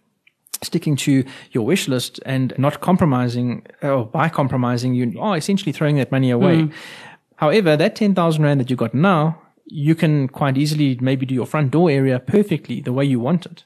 sticking 0.61 0.95
to 0.97 1.25
your 1.51 1.65
wish 1.65 1.87
list 1.87 2.19
and 2.27 2.53
not 2.59 2.79
compromising 2.79 3.65
or 3.81 4.05
by 4.05 4.29
compromising, 4.29 4.93
you 4.93 5.19
are 5.19 5.35
essentially 5.35 5.71
throwing 5.71 5.95
that 5.95 6.11
money 6.11 6.29
away. 6.29 6.57
Mm. 6.57 6.73
However, 7.37 7.75
that 7.75 7.95
10,000 7.95 8.43
Rand 8.43 8.59
that 8.59 8.69
you 8.69 8.75
got 8.75 8.93
now, 8.93 9.41
you 9.65 9.95
can 9.95 10.27
quite 10.27 10.59
easily 10.59 10.95
maybe 11.01 11.25
do 11.25 11.33
your 11.33 11.47
front 11.47 11.71
door 11.71 11.89
area 11.89 12.19
perfectly 12.19 12.81
the 12.81 12.93
way 12.93 13.03
you 13.03 13.19
want 13.19 13.47
it. 13.47 13.63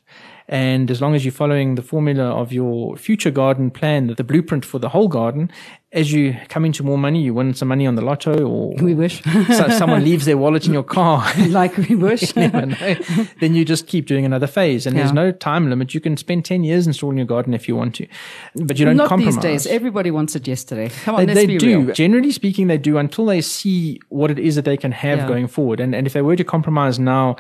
And 0.48 0.92
as 0.92 1.02
long 1.02 1.16
as 1.16 1.24
you're 1.24 1.32
following 1.32 1.76
the 1.76 1.82
formula 1.82 2.24
of 2.24 2.52
your 2.52 2.98
future 2.98 3.32
garden 3.32 3.72
plan, 3.72 4.14
the 4.16 4.24
blueprint 4.24 4.66
for 4.66 4.80
the 4.80 4.90
whole 4.90 5.08
garden, 5.08 5.52
as 5.94 6.14
you 6.14 6.38
come 6.48 6.64
into 6.64 6.84
more 6.84 6.98
money, 6.98 7.22
you 7.22 7.34
win 7.34 7.54
some 7.54 7.68
money 7.68 7.86
on 7.86 7.96
the 7.96 8.02
lotto 8.02 8.46
or 8.48 8.76
we 8.82 8.94
wish 8.94 9.22
so 9.48 9.68
someone 9.70 10.04
leaves 10.04 10.26
their 10.26 10.38
wallet 10.38 10.66
in 10.66 10.74
your 10.74 10.84
car. 10.84 11.26
like 11.50 11.76
we 11.78 11.96
wish. 11.96 12.32
then 12.32 13.56
you 13.56 13.66
just 13.66 13.88
keep 13.88 14.06
doing 14.06 14.26
another 14.26 14.48
phase 14.48 14.86
and 14.86 14.96
yeah. 14.96 15.04
there's 15.04 15.14
no 15.14 15.32
time 15.32 15.70
limit. 15.70 15.94
You 15.94 16.00
can 16.00 16.16
spend 16.18 16.46
10 16.46 16.64
years 16.64 16.88
installing 16.88 17.18
your 17.18 17.28
garden 17.28 17.54
if 17.54 17.68
you 17.68 17.76
want 17.76 17.96
to, 17.96 18.08
but 18.56 18.80
you 18.80 18.86
don't 18.86 18.98
Not 18.98 19.10
compromise. 19.10 19.36
these 19.36 19.44
days. 19.44 19.68
Everybody 19.68 20.12
wants 20.12 20.36
it 20.36 20.48
yesterday. 20.48 20.90
Come 21.04 21.16
on, 21.16 21.26
they, 21.26 21.34
let's 21.34 21.48
they 21.48 21.58
do. 21.58 21.82
Real. 21.82 21.94
Generally 21.94 22.32
speaking, 22.32 22.68
they 22.68 22.78
do 22.78 22.98
until 22.98 23.26
they 23.26 23.42
see 23.42 24.00
what 24.10 24.32
it 24.32 24.40
is 24.40 24.56
that 24.56 24.66
they 24.66 24.78
can 24.78 24.92
have 24.92 25.20
yeah. 25.20 25.28
going 25.28 25.48
forward. 25.48 25.80
And, 25.80 25.94
and 25.94 26.08
if 26.08 26.14
they 26.14 26.22
were 26.22 26.36
to 26.36 26.44
compromise 26.44 27.00
now, 27.00 27.36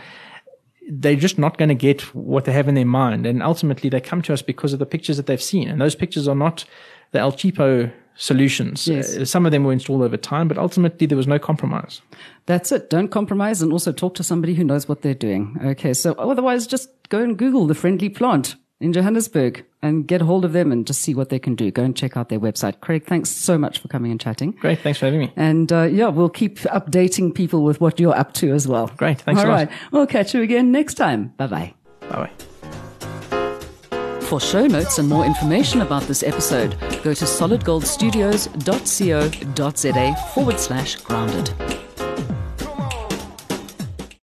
they're 0.93 1.15
just 1.15 1.39
not 1.39 1.57
going 1.57 1.69
to 1.69 1.75
get 1.75 2.01
what 2.13 2.43
they 2.43 2.51
have 2.51 2.67
in 2.67 2.75
their 2.75 2.85
mind. 2.85 3.25
And 3.25 3.41
ultimately, 3.41 3.89
they 3.89 4.01
come 4.01 4.21
to 4.23 4.33
us 4.33 4.41
because 4.41 4.73
of 4.73 4.79
the 4.79 4.85
pictures 4.85 5.17
that 5.17 5.25
they've 5.25 5.41
seen. 5.41 5.69
And 5.69 5.79
those 5.79 5.95
pictures 5.95 6.27
are 6.27 6.35
not 6.35 6.65
the 7.11 7.19
El 7.19 7.31
Cheapo 7.31 7.91
solutions. 8.15 8.87
Yes. 8.87 9.15
Uh, 9.15 9.25
some 9.25 9.45
of 9.45 9.53
them 9.53 9.63
were 9.63 9.71
installed 9.71 10.01
over 10.01 10.17
time, 10.17 10.49
but 10.49 10.57
ultimately 10.57 11.07
there 11.07 11.17
was 11.17 11.27
no 11.27 11.39
compromise. 11.39 12.01
That's 12.45 12.71
it. 12.73 12.89
Don't 12.89 13.07
compromise 13.07 13.61
and 13.61 13.71
also 13.71 13.93
talk 13.93 14.15
to 14.15 14.23
somebody 14.23 14.53
who 14.53 14.65
knows 14.65 14.89
what 14.89 15.01
they're 15.01 15.13
doing. 15.13 15.57
Okay. 15.63 15.93
So 15.93 16.13
otherwise, 16.13 16.67
just 16.67 16.89
go 17.09 17.19
and 17.23 17.37
Google 17.37 17.67
the 17.67 17.75
friendly 17.75 18.09
plant 18.09 18.55
in 18.81 18.93
Johannesburg 18.93 19.65
and 19.81 20.07
get 20.07 20.21
hold 20.21 20.45
of 20.45 20.53
them 20.53 20.71
and 20.71 20.87
just 20.87 21.01
see 21.01 21.13
what 21.13 21.29
they 21.29 21.39
can 21.39 21.55
do. 21.55 21.71
Go 21.71 21.83
and 21.83 21.95
check 21.95 22.17
out 22.17 22.29
their 22.29 22.39
website. 22.39 22.79
Craig, 22.81 23.05
thanks 23.05 23.29
so 23.29 23.57
much 23.57 23.79
for 23.79 23.87
coming 23.87 24.11
and 24.11 24.19
chatting. 24.19 24.51
Great. 24.51 24.79
Thanks 24.79 24.99
for 24.99 25.05
having 25.05 25.21
me. 25.21 25.31
And 25.35 25.71
uh, 25.71 25.83
yeah, 25.83 26.09
we'll 26.09 26.29
keep 26.29 26.59
updating 26.59 27.33
people 27.33 27.63
with 27.63 27.81
what 27.81 27.99
you're 27.99 28.15
up 28.15 28.33
to 28.35 28.53
as 28.53 28.67
well. 28.67 28.91
Great. 28.97 29.21
Thanks 29.21 29.41
All 29.41 29.47
right. 29.47 29.69
We'll 29.91 30.07
catch 30.07 30.33
you 30.33 30.41
again 30.41 30.71
next 30.71 30.95
time. 30.95 31.33
Bye 31.37 31.47
bye. 31.47 31.73
Bye 32.01 32.09
bye. 32.09 32.31
For 34.21 34.39
show 34.39 34.65
notes 34.65 34.97
and 34.97 35.09
more 35.09 35.25
information 35.25 35.81
about 35.81 36.03
this 36.03 36.23
episode, 36.23 36.79
go 37.03 37.13
to 37.13 37.25
solidgoldstudios.co.za 37.25 40.15
forward 40.33 40.59
slash 40.59 40.95
grounded. 40.95 41.90